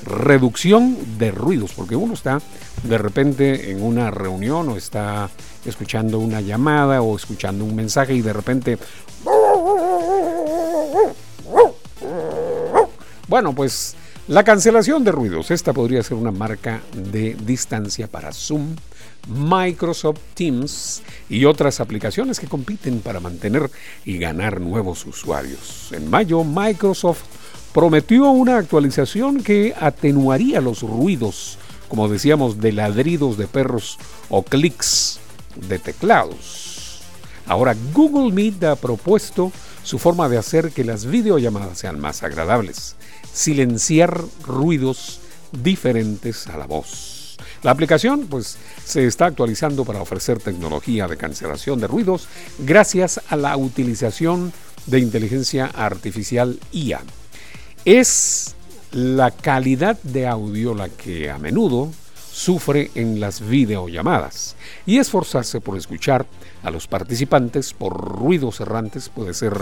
Reducción 0.05 0.97
de 1.17 1.31
ruidos, 1.31 1.71
porque 1.73 1.95
uno 1.95 2.13
está 2.13 2.41
de 2.83 2.97
repente 2.97 3.71
en 3.71 3.81
una 3.81 4.11
reunión 4.11 4.67
o 4.67 4.75
está 4.75 5.29
escuchando 5.65 6.19
una 6.19 6.41
llamada 6.41 7.01
o 7.01 7.15
escuchando 7.15 7.63
un 7.63 7.75
mensaje 7.75 8.13
y 8.13 8.21
de 8.21 8.33
repente... 8.33 8.77
Bueno, 13.33 13.55
pues 13.55 13.95
la 14.27 14.43
cancelación 14.43 15.03
de 15.03 15.11
ruidos, 15.11 15.49
esta 15.49 15.73
podría 15.73 16.03
ser 16.03 16.17
una 16.17 16.29
marca 16.29 16.83
de 16.93 17.33
distancia 17.33 18.05
para 18.05 18.31
Zoom, 18.31 18.75
Microsoft 19.27 20.19
Teams 20.35 21.01
y 21.31 21.45
otras 21.45 21.79
aplicaciones 21.79 22.39
que 22.39 22.45
compiten 22.45 22.99
para 22.99 23.19
mantener 23.19 23.71
y 24.05 24.19
ganar 24.19 24.61
nuevos 24.61 25.03
usuarios. 25.07 25.89
En 25.93 26.11
mayo, 26.11 26.43
Microsoft 26.43 27.23
prometió 27.73 28.29
una 28.29 28.59
actualización 28.59 29.41
que 29.41 29.73
atenuaría 29.79 30.61
los 30.61 30.83
ruidos, 30.83 31.57
como 31.89 32.09
decíamos, 32.09 32.61
de 32.61 32.71
ladridos 32.71 33.35
de 33.39 33.47
perros 33.47 33.97
o 34.29 34.43
clics 34.43 35.19
de 35.55 35.79
teclados. 35.79 37.01
Ahora 37.47 37.75
Google 37.93 38.31
Meet 38.31 38.63
ha 38.63 38.75
propuesto 38.75 39.51
su 39.83 39.99
forma 39.99 40.29
de 40.29 40.37
hacer 40.37 40.71
que 40.71 40.83
las 40.83 41.05
videollamadas 41.05 41.77
sean 41.77 41.99
más 41.99 42.23
agradables, 42.23 42.95
silenciar 43.33 44.23
ruidos 44.43 45.19
diferentes 45.51 46.47
a 46.47 46.57
la 46.57 46.65
voz. 46.65 47.37
La 47.63 47.71
aplicación 47.71 48.27
pues 48.27 48.57
se 48.85 49.07
está 49.07 49.27
actualizando 49.27 49.85
para 49.85 50.01
ofrecer 50.01 50.39
tecnología 50.39 51.07
de 51.07 51.17
cancelación 51.17 51.79
de 51.79 51.87
ruidos 51.87 52.27
gracias 52.59 53.21
a 53.29 53.35
la 53.35 53.55
utilización 53.57 54.51
de 54.85 54.99
inteligencia 54.99 55.67
artificial 55.67 56.59
IA. 56.71 57.01
Es 57.85 58.55
la 58.91 59.31
calidad 59.31 59.97
de 60.03 60.27
audio 60.27 60.75
la 60.75 60.89
que 60.89 61.29
a 61.29 61.37
menudo 61.37 61.91
sufre 62.33 62.89
en 62.95 63.19
las 63.19 63.47
videollamadas 63.47 64.55
y 64.87 64.97
esforzarse 64.97 65.61
por 65.61 65.77
escuchar 65.77 66.25
a 66.63 66.71
los 66.71 66.87
participantes 66.87 67.73
por 67.73 67.93
ruidos 67.93 68.59
errantes 68.59 69.09
puede 69.09 69.35
ser 69.35 69.53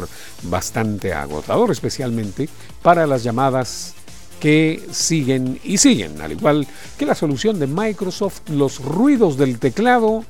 bastante 0.43 1.13
agotador, 1.13 1.71
especialmente 1.71 2.47
para 2.81 3.05
las 3.05 3.23
llamadas 3.23 3.93
que 4.39 4.81
siguen 4.89 5.59
y 5.65 5.77
siguen. 5.77 6.21
Al 6.21 6.31
igual 6.31 6.65
que 6.97 7.05
la 7.05 7.13
solución 7.13 7.59
de 7.59 7.67
Microsoft, 7.67 8.49
los 8.49 8.79
ruidos 8.79 9.37
del 9.37 9.59
teclado 9.59 10.23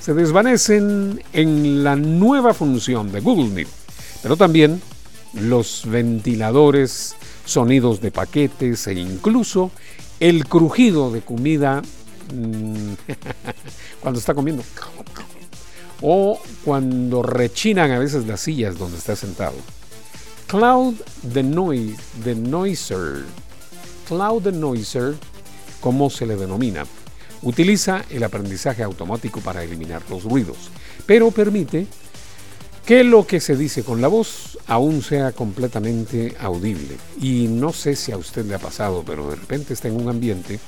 se 0.00 0.14
desvanecen 0.14 1.22
en 1.32 1.82
la 1.82 1.96
nueva 1.96 2.54
función 2.54 3.10
de 3.10 3.20
Google 3.20 3.50
Meet, 3.50 3.68
pero 4.22 4.36
también 4.36 4.80
los 5.34 5.82
ventiladores 5.86 7.16
sonidos 7.44 8.00
de 8.00 8.12
paquetes 8.12 8.86
e 8.86 8.94
incluso 8.94 9.72
el 10.20 10.46
crujido 10.46 11.10
de 11.10 11.22
comida 11.22 11.82
mm, 12.32 12.92
cuando 14.00 14.20
está 14.20 14.34
comiendo 14.34 14.62
o 16.02 16.40
cuando 16.64 17.22
rechinan 17.22 17.90
a 17.90 17.98
veces 17.98 18.26
las 18.26 18.40
sillas 18.40 18.78
donde 18.78 18.98
está 18.98 19.16
sentado. 19.16 19.56
Cloud 20.46 20.94
the 21.32 21.42
Noise, 21.42 21.96
the 22.24 22.34
Noiser, 22.34 23.24
Cloud 24.08 24.42
the 24.42 24.52
Noiser, 24.52 25.14
como 25.80 26.10
se 26.10 26.26
le 26.26 26.36
denomina, 26.36 26.84
utiliza 27.42 28.04
el 28.10 28.24
aprendizaje 28.24 28.82
automático 28.82 29.40
para 29.40 29.62
eliminar 29.62 30.02
los 30.10 30.24
ruidos, 30.24 30.56
pero 31.06 31.30
permite 31.30 31.86
que 32.84 33.04
lo 33.04 33.26
que 33.26 33.40
se 33.40 33.56
dice 33.56 33.84
con 33.84 34.00
la 34.00 34.08
voz 34.08 34.58
aún 34.66 35.02
sea 35.02 35.32
completamente 35.32 36.36
audible. 36.40 36.96
Y 37.20 37.46
no 37.48 37.72
sé 37.72 37.96
si 37.96 38.12
a 38.12 38.16
usted 38.16 38.44
le 38.46 38.54
ha 38.54 38.58
pasado, 38.58 39.02
pero 39.06 39.30
de 39.30 39.36
repente 39.36 39.74
está 39.74 39.88
en 39.88 40.00
un 40.00 40.08
ambiente 40.08 40.58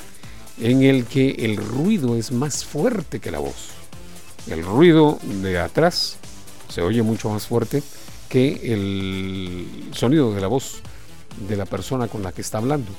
en 0.60 0.82
el 0.82 1.06
que 1.06 1.30
el 1.30 1.56
ruido 1.56 2.16
es 2.16 2.32
más 2.32 2.64
fuerte 2.64 3.20
que 3.20 3.30
la 3.30 3.38
voz. 3.38 3.70
El 4.48 4.64
ruido 4.64 5.18
de 5.42 5.58
atrás 5.58 6.16
se 6.68 6.82
oye 6.82 7.02
mucho 7.02 7.30
más 7.30 7.46
fuerte 7.46 7.82
que 8.28 8.72
el 8.72 9.90
sonido 9.92 10.32
de 10.32 10.40
la 10.40 10.46
voz 10.48 10.80
de 11.48 11.56
la 11.56 11.66
persona 11.66 12.08
con 12.08 12.22
la 12.22 12.32
que 12.32 12.40
está 12.40 12.58
hablando. 12.58 12.90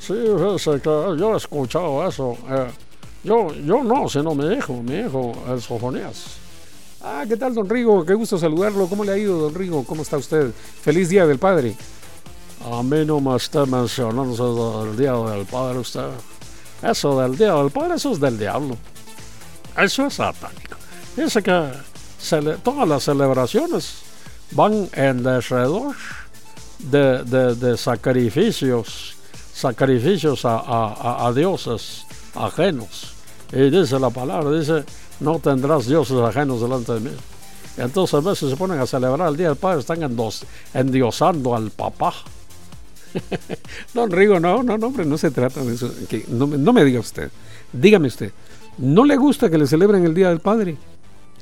Sí, 0.00 0.14
yo 0.14 1.34
he 1.34 1.36
escuchado 1.36 2.08
eso. 2.08 2.36
Eh, 2.48 2.70
yo, 3.22 3.52
yo 3.54 3.84
no, 3.84 4.08
sino 4.08 4.34
mi 4.34 4.54
hijo, 4.54 4.82
mi 4.82 4.96
hijo, 4.96 5.32
el 5.48 5.60
Sofonías. 5.60 6.38
Ah, 7.02 7.24
¿qué 7.26 7.36
tal, 7.36 7.54
don 7.54 7.68
Rigo? 7.68 8.04
Qué 8.04 8.12
gusto 8.12 8.36
saludarlo. 8.36 8.86
¿Cómo 8.86 9.04
le 9.04 9.12
ha 9.12 9.16
ido, 9.16 9.38
don 9.38 9.54
Rigo? 9.54 9.84
¿Cómo 9.84 10.02
está 10.02 10.18
usted? 10.18 10.52
Feliz 10.82 11.08
Día 11.08 11.26
del 11.26 11.38
Padre. 11.38 11.74
A 12.70 12.82
mí 12.82 13.06
no 13.06 13.20
me 13.20 13.36
está 13.36 13.64
mencionando 13.64 14.84
el 14.84 14.98
Día 14.98 15.14
del 15.14 15.46
Padre 15.46 15.78
usted. 15.78 16.10
Eso 16.82 17.18
del 17.18 17.38
Día 17.38 17.54
del 17.54 17.70
Padre, 17.70 17.94
eso 17.94 18.12
es 18.12 18.20
del 18.20 18.38
diablo. 18.38 18.76
Eso 19.78 20.06
es 20.06 20.14
satánico. 20.14 20.76
Dice 21.16 21.42
que 21.42 21.72
todas 22.62 22.86
las 22.86 23.02
celebraciones 23.02 24.02
van 24.50 24.90
en 24.92 25.22
derredor 25.22 25.96
de, 26.80 27.24
de, 27.54 27.76
sacrificios, 27.78 29.16
sacrificios 29.54 30.44
a, 30.44 31.26
a 31.26 31.32
dioses 31.32 32.04
ajenos. 32.34 33.14
Y 33.52 33.70
dice 33.70 33.98
la 33.98 34.10
palabra, 34.10 34.50
dice 34.50 34.84
no 35.20 35.38
tendrás 35.38 35.86
dioses 35.86 36.18
ajenos 36.18 36.60
delante 36.60 36.92
de 36.94 37.00
mí. 37.00 37.10
Entonces 37.76 38.14
a 38.14 38.20
veces 38.20 38.50
se 38.50 38.56
ponen 38.56 38.78
a 38.80 38.86
celebrar 38.86 39.28
el 39.28 39.36
Día 39.36 39.48
del 39.48 39.56
Padre, 39.56 39.80
están 39.80 40.02
endiosando 40.74 41.54
al 41.54 41.70
papá. 41.70 42.12
Don 43.94 44.10
Rigo, 44.10 44.40
no, 44.40 44.62
no, 44.62 44.76
no, 44.76 44.86
hombre, 44.86 45.04
no 45.04 45.16
se 45.18 45.30
trata 45.30 45.62
de 45.62 45.74
eso. 45.74 45.90
Que 46.08 46.24
no, 46.28 46.46
me 46.46 46.84
diga 46.84 47.00
usted, 47.00 47.30
dígame 47.72 48.08
usted, 48.08 48.32
¿no 48.78 49.04
le 49.04 49.16
gusta 49.16 49.48
que 49.50 49.58
le 49.58 49.66
celebren 49.66 50.04
el 50.04 50.14
Día 50.14 50.28
del 50.28 50.40
Padre? 50.40 50.76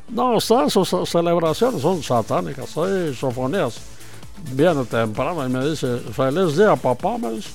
No, 0.09 0.39
esas 0.39 0.73
celebraciones 1.07 1.83
son 1.83 2.03
satánicas, 2.03 2.71
soy 2.71 3.15
sofonías. 3.15 3.81
Viene 4.53 4.85
temprano 4.85 5.45
y 5.45 5.51
me 5.51 5.69
dice, 5.69 5.99
feliz 6.13 6.57
día 6.57 6.77
papá, 6.77 7.19
me 7.19 7.33
dice. 7.33 7.49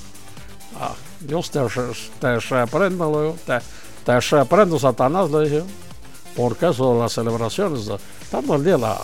Ah, 0.78 0.94
Dios 1.22 1.50
te, 1.50 1.62
te 2.20 2.40
reprenda 2.40 3.06
luego, 3.06 3.38
te, 3.46 3.60
te 4.04 4.20
reprendo 4.20 4.78
Satanás, 4.78 5.32
le 5.32 5.40
dije 5.46 5.64
porque 6.36 6.70
eso, 6.70 7.00
las 7.00 7.14
celebraciones, 7.14 7.90
tanto 8.30 8.56
el 8.56 8.64
día, 8.64 8.78
la, 8.78 9.00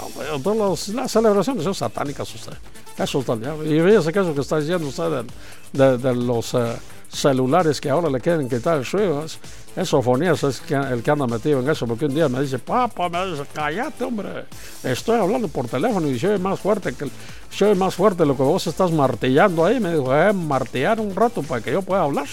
las 0.94 1.12
celebraciones 1.12 1.64
son 1.64 1.76
satánicas 1.76 2.34
usted. 2.34 2.54
Eso 2.98 3.20
está 3.20 3.34
Y 3.64 3.80
fíjese 3.80 4.12
que 4.12 4.20
eso 4.20 4.36
que 4.36 4.42
está 4.42 4.60
diciendo 4.60 4.88
usted 4.88 5.26
de, 5.72 6.16
los 6.16 6.54
eh, 6.54 6.76
celulares 7.08 7.80
que 7.80 7.90
ahora 7.90 8.10
le 8.10 8.20
quieren 8.20 8.50
quitar 8.50 8.78
el 8.78 8.86
suyo, 8.86 9.24
es, 9.24 9.40
eso 9.76 10.02
fonías 10.02 10.44
es 10.44 10.62
el 10.70 11.02
que 11.02 11.12
anda 11.12 11.26
metido 11.26 11.62
en 11.62 11.70
eso, 11.70 11.88
porque 11.88 12.06
un 12.06 12.14
día 12.14 12.28
me 12.28 12.42
dice, 12.42 12.60
papá, 12.60 13.08
me 13.08 13.26
dice, 13.28 13.44
cállate, 13.54 14.04
hombre, 14.04 14.46
estoy 14.84 15.18
hablando 15.20 15.48
por 15.48 15.68
teléfono 15.68 16.08
y 16.08 16.20
soy 16.20 16.38
más 16.40 16.60
fuerte 16.60 16.94
que 16.94 17.10
soy 17.50 17.76
más 17.76 17.96
fuerte 17.96 18.26
lo 18.26 18.36
que 18.38 18.44
vos 18.44 18.68
estás 18.68 18.92
martillando 18.92 19.66
ahí. 19.66 19.80
Me 19.80 19.94
dijo, 19.94 20.16
eh, 20.16 20.34
martillar 20.34 21.00
un 21.00 21.16
rato 21.16 21.42
para 21.42 21.62
que 21.62 21.72
yo 21.72 21.82
pueda 21.82 22.04
hablar. 22.04 22.28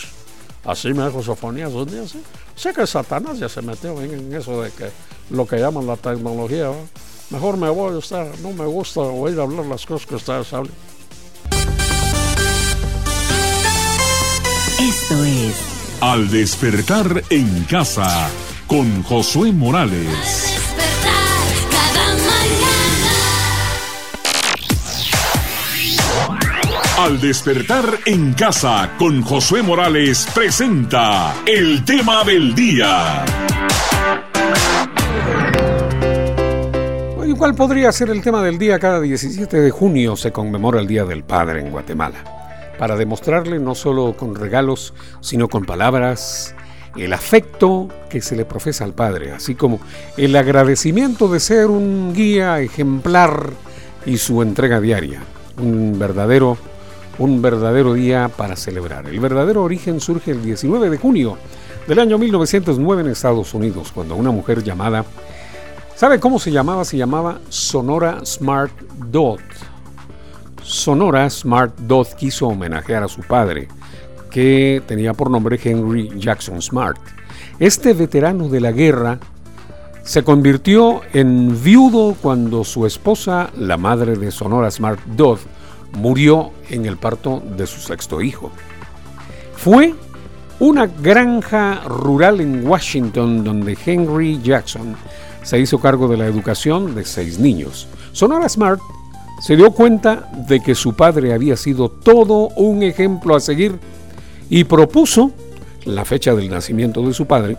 Así 0.67 0.93
me 0.93 1.07
dijo 1.07 1.23
Sofonías 1.23 1.73
un 1.73 1.87
día, 1.87 2.07
sí. 2.09 2.21
Sé 2.57 2.73
que 2.73 2.87
Satanás 2.87 3.39
ya 3.39 3.49
se 3.49 3.63
metió 3.63 4.01
en, 4.03 4.35
eso 4.35 4.63
de 4.63 4.71
que 4.73 4.91
lo 5.31 5.47
que 5.47 5.59
llaman 5.59 5.87
la 5.87 5.97
tecnología. 5.97 6.71
Mejor 7.31 7.57
me 7.57 7.69
voy 7.69 7.95
a 7.95 7.99
estar, 7.99 8.27
no 8.41 8.53
me 8.53 8.67
gusta 8.67 9.01
oír 9.01 9.39
hablar 9.39 9.67
las 9.67 9.87
cosas 9.87 10.07
que 10.07 10.17
ustedes 10.17 10.53
hablan. 10.53 10.73
Esto 14.81 15.25
es 15.25 15.57
Al 16.01 16.29
despertar 16.31 17.23
en 17.31 17.65
casa 17.65 18.29
con 18.67 19.03
Josué 19.05 19.53
Morales. 19.53 20.66
Al 27.07 27.21
despertar 27.21 28.01
en 28.05 28.33
casa 28.33 28.97
con 28.99 29.23
Josué 29.23 29.63
Morales 29.63 30.27
presenta 30.35 31.37
el 31.47 31.85
tema 31.85 32.25
del 32.25 32.53
día. 32.53 33.25
¿Y 37.25 37.33
cuál 37.35 37.55
podría 37.55 37.93
ser 37.93 38.11
el 38.11 38.23
tema 38.23 38.43
del 38.43 38.59
día? 38.59 38.81
Cada 38.81 39.01
17 39.01 39.61
de 39.61 39.71
junio 39.71 40.17
se 40.17 40.33
conmemora 40.33 40.81
el 40.81 40.89
Día 40.89 41.05
del 41.05 41.23
Padre 41.23 41.61
en 41.61 41.71
Guatemala. 41.71 42.25
para 42.77 42.97
demostrarle 42.97 43.61
no 43.61 43.77
solo 43.77 44.17
con 44.17 44.35
regalos, 44.35 44.93
sino 45.21 45.49
con 45.49 45.65
palabras, 45.65 46.57
el 46.97 47.13
afecto 47.13 47.87
que 48.11 48.21
se 48.21 48.35
le 48.35 48.45
profesa 48.45 48.83
al 48.83 48.95
Padre, 48.95 49.31
así 49.31 49.55
como 49.55 49.79
el 50.17 50.35
agradecimiento 50.35 51.29
de 51.29 51.39
ser 51.39 51.67
un 51.69 52.13
guía 52.13 52.59
ejemplar 52.59 53.51
y 54.05 54.19
su 54.19 54.43
entrega 54.43 54.81
diaria, 54.81 55.23
un 55.57 56.01
verdadero 56.01 56.59
un 57.19 57.41
verdadero 57.43 57.95
día 57.95 58.31
para 58.35 58.57
celebrar. 58.57 59.07
El 59.07 59.21
verdadero 59.21 59.63
origen 59.63 60.01
surge 60.01 60.33
el 60.33 60.43
19 60.43 60.91
de 60.91 60.99
junio 60.99 61.39
del 61.87 61.99
año 62.01 62.19
1909 62.19 63.03
en 63.03 63.09
Estados 63.09 63.55
Unidos, 63.55 63.93
cuando 63.95 64.17
una 64.17 64.31
mujer 64.31 64.63
llamada, 64.63 65.05
¿sabe 65.95 66.19
cómo 66.19 66.39
se 66.39 66.51
llamaba? 66.51 66.85
Se 66.85 66.97
llamaba 66.97 67.41
Sonora 67.49 68.21
Smart 68.25 68.73
Dot. 69.11 69.41
Sonora 70.63 71.31
Smart 71.31 71.79
Dot 71.79 72.15
quiso 72.17 72.49
homenajear 72.49 73.05
a 73.05 73.09
su 73.09 73.23
padre, 73.23 73.69
que 74.31 74.83
tenía 74.87 75.15
por 75.15 75.31
nombre 75.31 75.61
Henry 75.63 76.11
Jackson 76.19 76.61
Smart. 76.61 76.99
Este 77.59 77.95
veterano 77.95 78.49
de 78.49 78.61
la 78.61 78.73
guerra 78.73 79.19
se 80.03 80.23
convirtió 80.23 81.01
en 81.13 81.63
viudo 81.63 82.17
cuando 82.21 82.65
su 82.65 82.87
esposa, 82.87 83.51
la 83.57 83.77
madre 83.77 84.17
de 84.17 84.31
Sonora 84.31 84.71
Smart 84.71 85.01
Dodd, 85.17 85.39
murió 85.97 86.53
en 86.69 86.87
el 86.87 86.97
parto 86.97 87.43
de 87.57 87.67
su 87.67 87.81
sexto 87.81 88.21
hijo. 88.21 88.51
Fue 89.57 89.95
una 90.61 90.87
granja 90.87 91.83
rural 91.87 92.41
en 92.41 92.67
Washington 92.67 93.45
donde 93.45 93.77
Henry 93.85 94.41
Jackson 94.43 94.97
se 95.43 95.59
hizo 95.59 95.79
cargo 95.81 96.09
de 96.09 96.17
la 96.17 96.27
educación 96.27 96.95
de 96.95 97.05
seis 97.05 97.39
niños. 97.39 97.89
Sonora 98.13 98.49
Smart 98.49 98.81
se 99.41 99.57
dio 99.57 99.71
cuenta 99.71 100.31
de 100.49 100.61
que 100.61 100.75
su 100.75 100.95
padre 100.95 101.33
había 101.33 101.57
sido 101.57 101.91
todo 101.91 102.49
un 102.57 102.83
ejemplo 102.83 103.37
a 103.37 103.41
seguir 103.41 103.79
y 104.49 104.65
propuso 104.65 105.33
la 105.85 106.05
fecha 106.05 106.35
del 106.35 106.51
nacimiento 106.51 107.03
de 107.03 107.15
su 107.15 107.27
padre, 107.27 107.57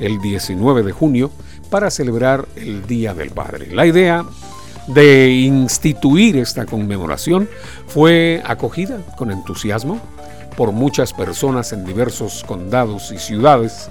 el 0.00 0.20
19 0.20 0.82
de 0.82 0.92
junio, 0.92 1.30
para 1.70 1.90
celebrar 1.90 2.46
el 2.56 2.86
Día 2.86 3.14
del 3.14 3.30
Padre. 3.30 3.72
La 3.72 3.86
idea 3.86 4.24
de 4.94 5.30
instituir 5.30 6.36
esta 6.36 6.66
conmemoración 6.66 7.48
fue 7.86 8.42
acogida 8.44 8.98
con 9.16 9.30
entusiasmo 9.30 10.00
por 10.56 10.72
muchas 10.72 11.12
personas 11.12 11.72
en 11.72 11.84
diversos 11.84 12.44
condados 12.44 13.12
y 13.12 13.18
ciudades, 13.18 13.88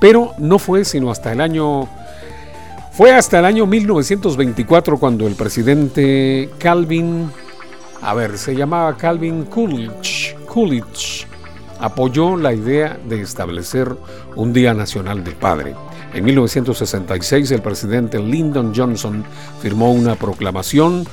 pero 0.00 0.32
no 0.38 0.58
fue 0.58 0.84
sino 0.84 1.10
hasta 1.10 1.32
el 1.32 1.40
año 1.40 1.88
fue 2.92 3.12
hasta 3.12 3.40
el 3.40 3.44
año 3.44 3.66
1924 3.66 4.98
cuando 4.98 5.26
el 5.26 5.34
presidente 5.34 6.48
Calvin, 6.58 7.28
a 8.00 8.14
ver, 8.14 8.38
se 8.38 8.54
llamaba 8.54 8.96
Calvin 8.96 9.46
Coolidge, 9.46 10.36
Coolidge 10.46 11.26
apoyó 11.80 12.36
la 12.36 12.54
idea 12.54 12.96
de 13.04 13.20
establecer 13.20 13.96
un 14.36 14.52
Día 14.52 14.74
Nacional 14.74 15.24
del 15.24 15.34
Padre. 15.34 15.74
En 16.14 16.24
1966 16.24 17.50
el 17.50 17.60
presidente 17.60 18.20
Lyndon 18.20 18.72
Johnson 18.74 19.24
firmó 19.60 19.92
una 19.92 20.14
proclamación 20.14 21.04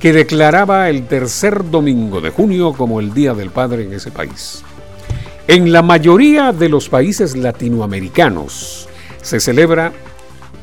que 0.00 0.12
declaraba 0.12 0.90
el 0.90 1.06
tercer 1.06 1.70
domingo 1.70 2.20
de 2.20 2.30
junio 2.30 2.72
como 2.72 2.98
el 2.98 3.14
Día 3.14 3.34
del 3.34 3.50
Padre 3.50 3.84
en 3.84 3.92
ese 3.92 4.10
país. 4.10 4.64
En 5.46 5.70
la 5.70 5.82
mayoría 5.82 6.52
de 6.52 6.68
los 6.68 6.88
países 6.88 7.36
latinoamericanos 7.36 8.88
se 9.22 9.38
celebra 9.38 9.92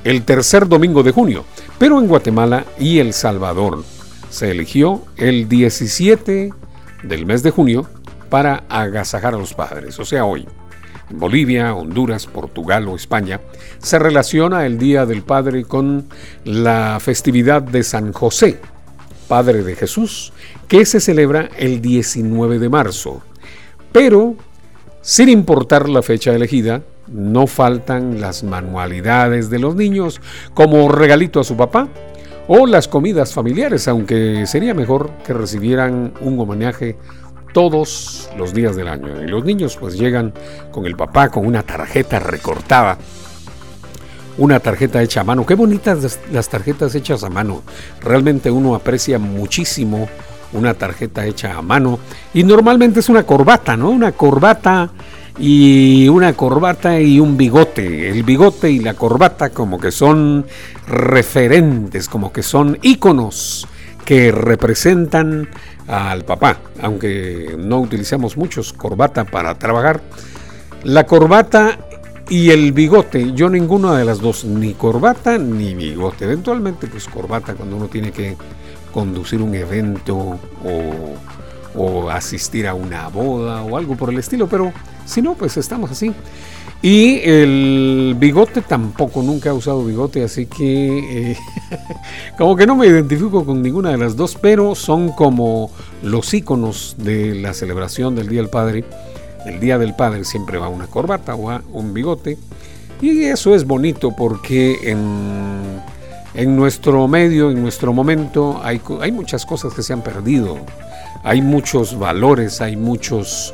el 0.03 0.23
tercer 0.23 0.67
domingo 0.67 1.01
de 1.01 1.12
junio, 1.12 1.45
pero 1.79 1.97
en 1.97 2.08
Guatemala 2.08 2.65
y 2.77 2.99
El 2.99 3.13
Salvador 3.13 3.84
se 4.29 4.51
eligió 4.51 5.03
el 5.15 5.47
17 5.47 6.51
del 7.03 7.25
mes 7.25 7.43
de 7.43 7.51
junio 7.51 7.88
para 8.29 8.65
agasajar 8.67 9.34
a 9.36 9.38
los 9.38 9.53
padres, 9.53 9.97
o 9.99 10.05
sea, 10.05 10.25
hoy. 10.25 10.45
Bolivia, 11.10 11.74
Honduras, 11.74 12.26
Portugal 12.26 12.88
o 12.88 12.96
España 12.96 13.39
se 13.80 14.00
relaciona 14.00 14.65
el 14.65 14.78
Día 14.78 15.06
del 15.06 15.22
Padre 15.22 15.63
con 15.63 16.06
la 16.44 17.00
festividad 17.00 17.62
de 17.62 17.84
San 17.84 18.13
José, 18.13 18.60
Padre 19.28 19.63
de 19.63 19.76
Jesús, 19.76 20.34
que 20.68 20.86
se 20.86 21.00
celebra 21.00 21.50
el 21.58 21.82
19 21.82 22.60
de 22.60 22.70
marzo. 22.70 23.22
Pero, 23.91 24.36
sin 25.02 25.30
importar 25.30 25.88
la 25.89 26.02
fecha 26.02 26.34
elegida, 26.34 26.82
no 27.08 27.48
faltan 27.48 28.20
las 28.20 28.44
manualidades 28.44 29.50
de 29.50 29.60
los 29.60 29.76
niños 29.76 30.22
como 30.54 30.89
regalito 30.89 31.39
a 31.39 31.44
su 31.44 31.56
papá 31.56 31.88
o 32.48 32.68
las 32.68 32.88
comidas 32.88 33.34
familiares, 33.34 33.88
aunque 33.88 34.46
sería 34.46 34.74
mejor 34.74 35.12
que 35.26 35.34
recibieran 35.34 36.13
un 36.22 36.39
homenaje 36.39 36.96
todos 37.56 38.30
los 38.38 38.54
días 38.54 38.76
del 38.76 38.89
año. 38.89 39.24
Y 39.24 39.30
los 39.30 39.46
niños 39.46 39.78
pues 39.80 39.98
llegan 39.98 40.34
con 40.74 40.86
el 40.86 40.98
papá 40.98 41.30
con 41.30 41.48
una 41.48 41.63
tarjeta 41.63 42.20
recortada. 42.20 42.98
Una 44.38 44.60
tarjeta 44.60 45.02
hecha 45.02 45.22
a 45.22 45.24
mano. 45.24 45.46
Qué 45.46 45.56
bonitas 45.56 46.20
las 46.34 46.50
tarjetas 46.50 46.94
hechas 46.96 47.24
a 47.24 47.30
mano. 47.30 47.63
Realmente 48.02 48.52
uno 48.52 48.76
aprecia 48.76 49.20
muchísimo 49.20 50.10
una 50.52 50.74
tarjeta 50.74 51.26
hecha 51.26 51.56
a 51.56 51.62
mano. 51.62 51.98
Y 52.34 52.44
normalmente 52.44 53.00
es 53.00 53.08
una 53.08 53.24
corbata, 53.24 53.78
¿no? 53.78 53.89
Una 53.89 54.12
corbata 54.12 54.89
y 55.39 56.10
una 56.10 56.34
corbata 56.34 57.00
y 57.00 57.22
un 57.22 57.38
bigote. 57.38 58.10
El 58.10 58.24
bigote 58.24 58.70
y 58.70 58.80
la 58.80 58.96
corbata 58.96 59.52
como 59.52 59.80
que 59.80 59.91
son 59.91 60.46
referentes, 60.89 62.10
como 62.10 62.34
que 62.34 62.44
son 62.44 62.78
íconos 62.82 63.65
que 64.04 64.32
representan 64.32 65.48
al 65.88 66.26
papá, 66.26 66.60
aunque 66.82 67.56
no 67.58 67.80
utilizamos 67.80 68.38
muchos 68.38 68.74
corbata 68.74 69.24
para 69.26 69.58
trabajar. 69.58 70.02
La 70.84 71.06
corbata 71.06 71.80
y 72.30 72.50
el 72.50 72.71
bigote, 72.71 73.34
yo 73.34 73.50
ninguna 73.50 73.98
de 73.98 74.06
las 74.06 74.19
dos, 74.19 74.45
ni 74.45 74.74
corbata 74.74 75.38
ni 75.38 75.76
bigote. 75.76 76.26
Eventualmente, 76.26 76.88
pues 76.88 77.06
corbata 77.08 77.54
cuando 77.54 77.76
uno 77.76 77.88
tiene 77.88 78.12
que 78.12 78.36
conducir 78.91 79.41
un 79.41 79.54
evento 79.54 80.15
o, 80.15 80.39
o 81.76 82.10
asistir 82.10 82.67
a 82.67 82.74
una 82.74 83.08
boda 83.10 83.62
o 83.62 83.78
algo 83.78 83.95
por 83.95 84.10
el 84.10 84.17
estilo, 84.17 84.48
pero 84.48 84.71
si 85.06 85.21
no, 85.21 85.36
pues 85.36 85.58
estamos 85.58 85.91
así. 85.91 86.13
Y 86.82 87.22
el 87.24 88.16
bigote 88.20 88.62
tampoco, 88.62 89.24
nunca 89.24 89.50
he 89.50 89.54
usado 89.54 89.84
bigote, 89.84 90.24
así 90.24 90.46
que 90.46 91.32
eh, 91.32 91.38
como 92.38 92.56
que 92.56 92.68
no 92.68 92.76
me 92.76 92.86
identifico 92.86 93.44
con 93.44 93.62
ninguna 93.62 93.92
de 93.92 93.98
las 93.98 94.16
dos, 94.16 94.38
pero 94.40 94.76
son 94.76 95.10
como 95.10 95.72
los 96.04 96.34
iconos 96.34 96.96
de 97.00 97.36
la 97.36 97.54
celebración 97.54 98.16
del 98.16 98.28
Día 98.28 98.42
del 98.42 98.50
Padre. 98.50 98.86
El 99.46 99.60
Día 99.60 99.78
del 99.78 99.96
Padre 99.96 100.26
siempre 100.26 100.58
va 100.58 100.70
una 100.70 100.88
corbata 100.88 101.36
o 101.36 101.60
un 101.74 101.94
bigote. 101.94 102.38
Y 103.02 103.24
eso 103.24 103.56
es 103.56 103.66
bonito 103.66 104.12
porque 104.16 104.78
en, 104.84 105.82
en 106.34 106.56
nuestro 106.56 107.08
medio, 107.08 107.52
en 107.52 107.62
nuestro 107.62 107.94
momento, 107.94 108.60
hay, 108.64 108.82
hay 109.02 109.12
muchas 109.12 109.46
cosas 109.46 109.74
que 109.74 109.84
se 109.84 109.94
han 109.94 110.02
perdido. 110.02 110.58
Hay 111.24 111.42
muchos 111.42 111.98
valores, 111.98 112.62
hay 112.62 112.76
muchos 112.76 113.54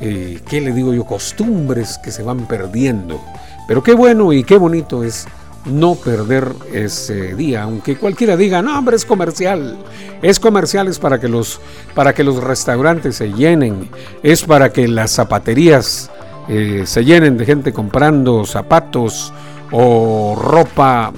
eh, 0.00 0.40
¿qué 0.48 0.60
le 0.60 0.72
digo 0.72 0.94
yo? 0.94 1.04
Costumbres 1.04 1.98
que 2.02 2.10
se 2.10 2.22
van 2.22 2.46
perdiendo. 2.46 3.20
Pero 3.68 3.82
qué 3.82 3.94
bueno 3.94 4.32
y 4.32 4.44
qué 4.44 4.56
bonito 4.56 5.04
es 5.04 5.26
no 5.64 5.94
perder 5.94 6.54
ese 6.72 7.34
día, 7.34 7.64
aunque 7.64 7.96
cualquiera 7.96 8.36
diga, 8.36 8.62
no, 8.62 8.78
hombre, 8.78 8.96
es 8.96 9.04
comercial. 9.04 9.78
Es 10.22 10.40
comercial, 10.40 10.88
es 10.88 10.98
para 10.98 11.20
que 11.20 11.28
los, 11.28 11.60
para 11.94 12.14
que 12.14 12.24
los 12.24 12.42
restaurantes 12.42 13.16
se 13.16 13.32
llenen, 13.32 13.90
es 14.22 14.42
para 14.42 14.72
que 14.72 14.88
las 14.88 15.12
zapaterías 15.12 16.10
eh, 16.48 16.84
se 16.86 17.04
llenen 17.04 17.36
de 17.36 17.46
gente 17.46 17.72
comprando 17.72 18.44
zapatos 18.44 19.32
o 19.70 20.36
ropa. 20.40 21.12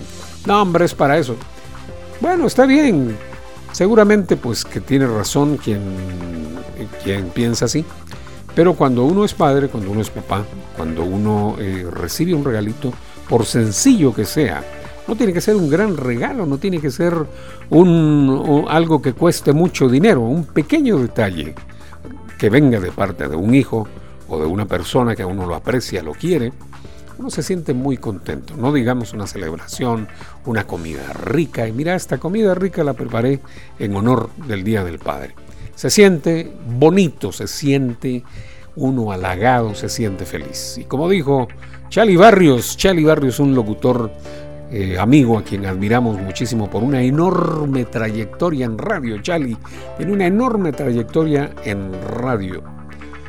No, 0.46 0.62
hombre, 0.62 0.84
es 0.84 0.94
para 0.94 1.18
eso. 1.18 1.36
Bueno, 2.20 2.46
está 2.46 2.66
bien. 2.66 3.16
Seguramente, 3.72 4.36
pues 4.36 4.64
que 4.64 4.80
tiene 4.80 5.06
razón 5.06 5.56
quien, 5.56 5.80
quien 7.02 7.30
piensa 7.30 7.64
así. 7.64 7.84
Pero 8.54 8.74
cuando 8.74 9.04
uno 9.04 9.24
es 9.24 9.32
padre, 9.32 9.68
cuando 9.68 9.90
uno 9.90 10.00
es 10.00 10.10
papá, 10.10 10.44
cuando 10.76 11.04
uno 11.04 11.56
eh, 11.58 11.86
recibe 11.90 12.34
un 12.34 12.44
regalito, 12.44 12.92
por 13.28 13.46
sencillo 13.46 14.14
que 14.14 14.24
sea, 14.24 14.62
no 15.08 15.16
tiene 15.16 15.32
que 15.32 15.40
ser 15.40 15.56
un 15.56 15.70
gran 15.70 15.96
regalo, 15.96 16.46
no 16.46 16.58
tiene 16.58 16.80
que 16.80 16.90
ser 16.90 17.14
algo 17.70 19.02
que 19.02 19.14
cueste 19.14 19.52
mucho 19.52 19.88
dinero, 19.88 20.20
un 20.20 20.44
pequeño 20.44 20.98
detalle 20.98 21.54
que 22.38 22.50
venga 22.50 22.78
de 22.78 22.92
parte 22.92 23.28
de 23.28 23.36
un 23.36 23.54
hijo 23.54 23.86
o 24.28 24.38
de 24.38 24.46
una 24.46 24.66
persona 24.66 25.16
que 25.16 25.22
a 25.22 25.26
uno 25.26 25.46
lo 25.46 25.54
aprecia, 25.54 26.02
lo 26.02 26.12
quiere, 26.12 26.52
uno 27.18 27.30
se 27.30 27.42
siente 27.42 27.72
muy 27.72 27.96
contento. 27.98 28.56
No 28.56 28.72
digamos 28.72 29.12
una 29.12 29.26
celebración, 29.26 30.08
una 30.44 30.66
comida 30.66 31.12
rica. 31.12 31.68
Y 31.68 31.72
mira, 31.72 31.94
esta 31.94 32.18
comida 32.18 32.54
rica 32.54 32.82
la 32.84 32.94
preparé 32.94 33.40
en 33.78 33.94
honor 33.94 34.30
del 34.46 34.64
Día 34.64 34.82
del 34.82 34.98
Padre. 34.98 35.34
Se 35.82 35.90
siente 35.90 36.48
bonito, 36.78 37.32
se 37.32 37.48
siente 37.48 38.22
uno 38.76 39.10
halagado, 39.10 39.74
se 39.74 39.88
siente 39.88 40.24
feliz. 40.24 40.78
Y 40.78 40.84
como 40.84 41.08
dijo 41.08 41.48
Chali 41.88 42.14
Barrios, 42.14 42.76
Chali 42.76 43.02
Barrios, 43.02 43.40
un 43.40 43.52
locutor 43.52 44.12
eh, 44.70 44.96
amigo 44.96 45.36
a 45.36 45.42
quien 45.42 45.66
admiramos 45.66 46.20
muchísimo 46.20 46.70
por 46.70 46.84
una 46.84 47.02
enorme 47.02 47.84
trayectoria 47.84 48.64
en 48.64 48.78
radio. 48.78 49.20
Chali 49.20 49.56
tiene 49.96 50.12
una 50.12 50.28
enorme 50.28 50.70
trayectoria 50.70 51.50
en 51.64 51.92
radio 52.00 52.62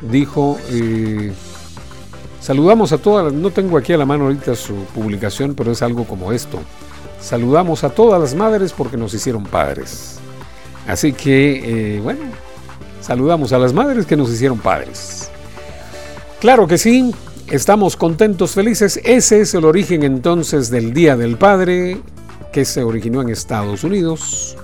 dijo, 0.00 0.56
eh, 0.70 1.32
saludamos 2.40 2.92
a 2.92 2.98
todas, 2.98 3.32
no 3.32 3.50
tengo 3.50 3.78
aquí 3.78 3.92
a 3.92 3.96
la 3.96 4.06
mano 4.06 4.26
ahorita 4.26 4.54
su 4.54 4.76
publicación, 4.94 5.56
pero 5.56 5.72
es 5.72 5.82
algo 5.82 6.04
como 6.04 6.30
esto. 6.30 6.60
Saludamos 7.20 7.82
a 7.82 7.90
todas 7.90 8.20
las 8.20 8.36
madres 8.36 8.72
porque 8.72 8.96
nos 8.96 9.12
hicieron 9.12 9.42
padres. 9.42 10.20
Así 10.86 11.12
que, 11.12 11.96
eh, 11.96 12.00
bueno, 12.00 12.20
saludamos 13.04 13.52
a 13.52 13.58
las 13.58 13.74
madres 13.74 14.06
que 14.06 14.16
nos 14.16 14.30
hicieron 14.30 14.58
padres. 14.58 15.30
Claro 16.40 16.66
que 16.66 16.78
sí, 16.78 17.14
estamos 17.48 17.96
contentos, 17.96 18.52
felices. 18.52 18.98
Ese 19.04 19.42
es 19.42 19.52
el 19.54 19.66
origen 19.66 20.02
entonces 20.02 20.70
del 20.70 20.94
Día 20.94 21.14
del 21.14 21.36
Padre 21.36 22.00
que 22.50 22.64
se 22.64 22.82
originó 22.82 23.20
en 23.20 23.28
Estados 23.28 23.84
Unidos 23.84 24.56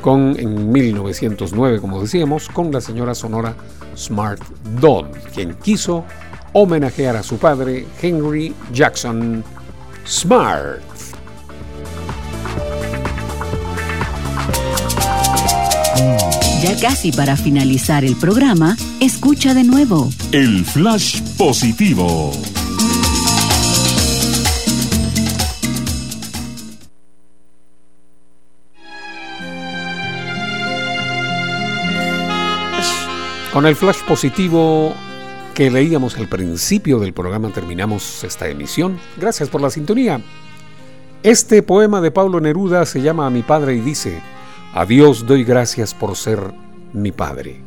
con 0.00 0.38
en 0.38 0.72
1909, 0.72 1.80
como 1.80 2.00
decíamos, 2.00 2.48
con 2.48 2.72
la 2.72 2.80
señora 2.80 3.14
Sonora 3.14 3.54
Smart 3.96 4.40
Dodd, 4.80 5.06
quien 5.34 5.54
quiso 5.54 6.04
homenajear 6.54 7.16
a 7.16 7.22
su 7.22 7.36
padre 7.36 7.86
Henry 8.00 8.54
Jackson 8.72 9.44
Smart. 10.06 10.82
Ya 16.64 16.74
casi 16.80 17.12
para 17.12 17.36
finalizar 17.36 18.06
el 18.06 18.16
programa, 18.16 18.74
escucha 18.98 19.52
de 19.52 19.64
nuevo. 19.64 20.08
El 20.32 20.64
Flash 20.64 21.20
Positivo. 21.36 22.32
Con 33.52 33.66
el 33.66 33.76
flash 33.76 33.98
positivo 34.08 34.94
que 35.54 35.70
leíamos 35.70 36.16
al 36.16 36.30
principio 36.30 36.98
del 36.98 37.12
programa 37.12 37.50
terminamos 37.50 38.24
esta 38.24 38.48
emisión. 38.48 38.98
Gracias 39.18 39.50
por 39.50 39.60
la 39.60 39.68
sintonía. 39.68 40.22
Este 41.22 41.62
poema 41.62 42.00
de 42.00 42.10
Pablo 42.10 42.40
Neruda 42.40 42.86
se 42.86 43.02
llama 43.02 43.26
A 43.26 43.30
mi 43.30 43.42
padre 43.42 43.74
y 43.74 43.80
dice, 43.80 44.22
A 44.76 44.84
Dios 44.84 45.24
doy 45.24 45.44
gracias 45.44 45.94
por 45.94 46.16
ser 46.16 46.52
mi 46.92 47.12
padre, 47.12 47.62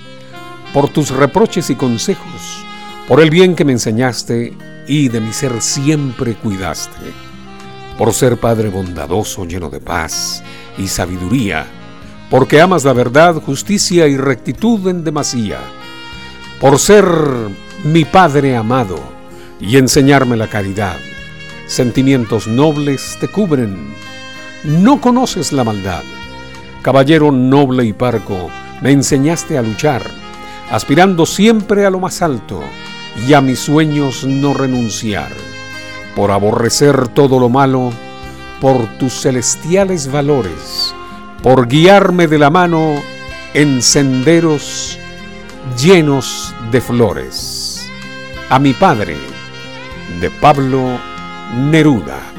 por 0.74 0.90
tus 0.90 1.10
reproches 1.10 1.70
y 1.70 1.76
consejos, 1.76 2.66
por 3.08 3.22
el 3.22 3.30
bien 3.30 3.56
que 3.56 3.64
me 3.64 3.72
enseñaste 3.72 4.54
y 4.90 5.08
de 5.08 5.22
mi 5.22 5.32
ser 5.32 5.62
siempre 5.62 6.36
cuidaste, 6.36 7.14
por 7.98 8.14
ser 8.14 8.38
padre 8.38 8.68
bondadoso, 8.68 9.46
lleno 9.46 9.70
de 9.70 9.80
paz 9.80 10.44
y 10.78 10.90
sabiduría, 10.90 11.66
porque 12.30 12.60
amas 12.60 12.84
la 12.84 12.92
verdad, 12.92 13.36
justicia 13.36 14.06
y 14.10 14.18
rectitud 14.18 14.86
en 14.90 15.06
demasía, 15.06 15.60
por 16.60 16.78
ser 16.78 17.06
mi 17.86 18.04
Padre 18.04 18.58
amado 18.58 19.00
y 19.62 19.78
enseñarme 19.78 20.36
la 20.36 20.50
caridad. 20.50 20.98
Sentimientos 21.68 22.48
nobles 22.48 23.16
te 23.22 23.30
cubren, 23.30 23.94
no 24.66 25.00
conoces 25.00 25.54
la 25.54 25.64
maldad. 25.64 26.04
Caballero 26.82 27.32
noble 27.32 27.86
y 27.86 27.94
parco, 27.94 28.50
me 28.82 28.92
enseñaste 28.92 29.58
a 29.58 29.62
luchar, 29.62 30.04
aspirando 30.72 31.26
siempre 31.26 31.86
a 31.86 31.90
lo 31.90 32.00
más 32.00 32.22
alto 32.22 32.62
y 33.28 33.34
a 33.34 33.42
mis 33.42 33.60
sueños 33.60 34.24
no 34.24 34.54
renunciar. 34.54 35.32
Por 36.16 36.32
aborrecer 36.32 37.08
todo 37.10 37.40
lo 37.40 37.50
malo, 37.50 37.92
por 38.62 38.86
tus 38.98 39.22
celestiales 39.22 40.12
valores, 40.12 40.94
por 41.44 41.68
guiarme 41.68 42.28
de 42.28 42.40
la 42.40 42.50
mano 42.50 42.96
en 43.54 43.82
senderos 43.82 45.00
llenos 45.82 46.54
de 46.72 46.82
flores. 46.82 47.86
A 48.50 48.60
mi 48.60 48.74
padre, 48.74 49.16
de 50.22 50.30
Pablo 50.30 51.00
Neruda. 51.56 52.37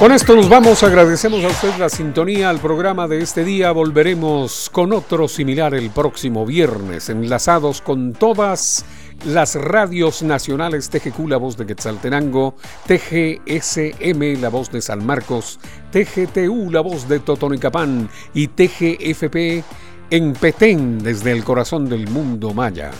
Con 0.00 0.12
esto 0.12 0.34
nos 0.34 0.48
vamos, 0.48 0.82
agradecemos 0.82 1.44
a 1.44 1.48
usted 1.48 1.76
la 1.78 1.90
sintonía 1.90 2.48
al 2.48 2.58
programa 2.58 3.06
de 3.06 3.20
este 3.20 3.44
día, 3.44 3.70
volveremos 3.70 4.70
con 4.72 4.94
otro 4.94 5.28
similar 5.28 5.74
el 5.74 5.90
próximo 5.90 6.46
viernes, 6.46 7.10
enlazados 7.10 7.82
con 7.82 8.14
todas 8.14 8.86
las 9.26 9.56
radios 9.56 10.22
nacionales. 10.22 10.88
TGQ, 10.88 11.28
la 11.28 11.36
voz 11.36 11.58
de 11.58 11.66
Quetzaltenango, 11.66 12.54
TGSM, 12.86 14.40
la 14.40 14.48
voz 14.48 14.72
de 14.72 14.80
San 14.80 15.04
Marcos, 15.04 15.60
TGTU, 15.92 16.70
la 16.70 16.80
voz 16.80 17.06
de 17.06 17.18
Totonicapán. 17.18 18.08
Y 18.32 18.48
TGFP 18.48 19.62
en 20.08 20.32
Petén, 20.32 21.00
desde 21.00 21.30
el 21.32 21.44
corazón 21.44 21.90
del 21.90 22.08
mundo 22.08 22.54
maya. 22.54 22.90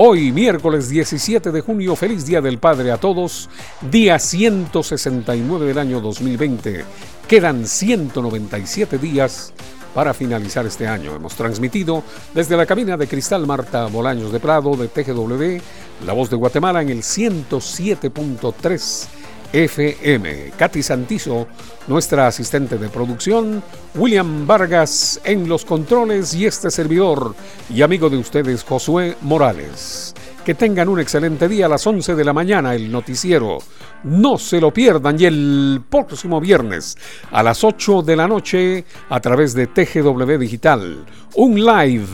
Hoy, 0.00 0.30
miércoles 0.30 0.88
17 0.90 1.50
de 1.50 1.60
junio, 1.60 1.96
feliz 1.96 2.24
Día 2.24 2.40
del 2.40 2.58
Padre 2.58 2.92
a 2.92 2.98
todos, 2.98 3.50
día 3.90 4.20
169 4.20 5.66
del 5.66 5.76
año 5.76 6.00
2020. 6.00 6.84
Quedan 7.26 7.66
197 7.66 8.96
días 8.98 9.52
para 9.96 10.14
finalizar 10.14 10.64
este 10.66 10.86
año. 10.86 11.16
Hemos 11.16 11.34
transmitido 11.34 12.04
desde 12.32 12.56
la 12.56 12.64
cabina 12.64 12.96
de 12.96 13.08
Cristal 13.08 13.44
Marta 13.44 13.86
Bolaños 13.86 14.30
de 14.30 14.38
Prado 14.38 14.76
de 14.76 14.86
TGW, 14.86 15.60
La 16.06 16.12
Voz 16.12 16.30
de 16.30 16.36
Guatemala 16.36 16.80
en 16.80 16.90
el 16.90 17.02
107.3 17.02 19.17
FM. 19.52 20.52
Katy 20.56 20.82
Santizo, 20.82 21.46
nuestra 21.86 22.26
asistente 22.26 22.76
de 22.76 22.88
producción, 22.88 23.62
William 23.94 24.46
Vargas 24.46 25.20
en 25.24 25.48
los 25.48 25.64
controles 25.64 26.34
y 26.34 26.46
este 26.46 26.70
servidor 26.70 27.34
y 27.72 27.82
amigo 27.82 28.10
de 28.10 28.18
ustedes, 28.18 28.64
Josué 28.64 29.16
Morales. 29.22 30.14
Que 30.44 30.54
tengan 30.54 30.88
un 30.88 31.00
excelente 31.00 31.48
día 31.48 31.66
a 31.66 31.68
las 31.68 31.86
11 31.86 32.14
de 32.14 32.24
la 32.24 32.32
mañana, 32.32 32.74
el 32.74 32.90
noticiero. 32.90 33.58
No 34.04 34.38
se 34.38 34.60
lo 34.60 34.72
pierdan 34.72 35.20
y 35.20 35.24
el 35.24 35.82
próximo 35.88 36.40
viernes 36.40 36.96
a 37.30 37.42
las 37.42 37.64
8 37.64 38.02
de 38.02 38.16
la 38.16 38.28
noche 38.28 38.84
a 39.08 39.20
través 39.20 39.54
de 39.54 39.66
TGW 39.66 40.38
Digital. 40.38 41.04
Un 41.34 41.64
live 41.64 42.06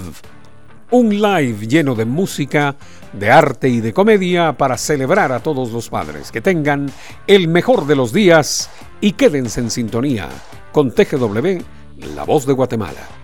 un 0.90 1.10
live 1.10 1.66
lleno 1.66 1.96
de 1.96 2.04
música, 2.04 2.76
de 3.18 3.30
arte 3.30 3.68
y 3.68 3.80
de 3.80 3.92
comedia 3.92 4.52
para 4.52 4.76
celebrar 4.76 5.32
a 5.32 5.40
todos 5.40 5.72
los 5.72 5.88
padres. 5.88 6.30
Que 6.30 6.40
tengan 6.40 6.90
el 7.26 7.48
mejor 7.48 7.86
de 7.86 7.96
los 7.96 8.12
días 8.12 8.70
y 9.00 9.12
quédense 9.12 9.60
en 9.60 9.70
sintonía 9.70 10.28
con 10.72 10.92
TGW, 10.92 11.58
La 12.14 12.24
Voz 12.24 12.46
de 12.46 12.52
Guatemala. 12.52 13.23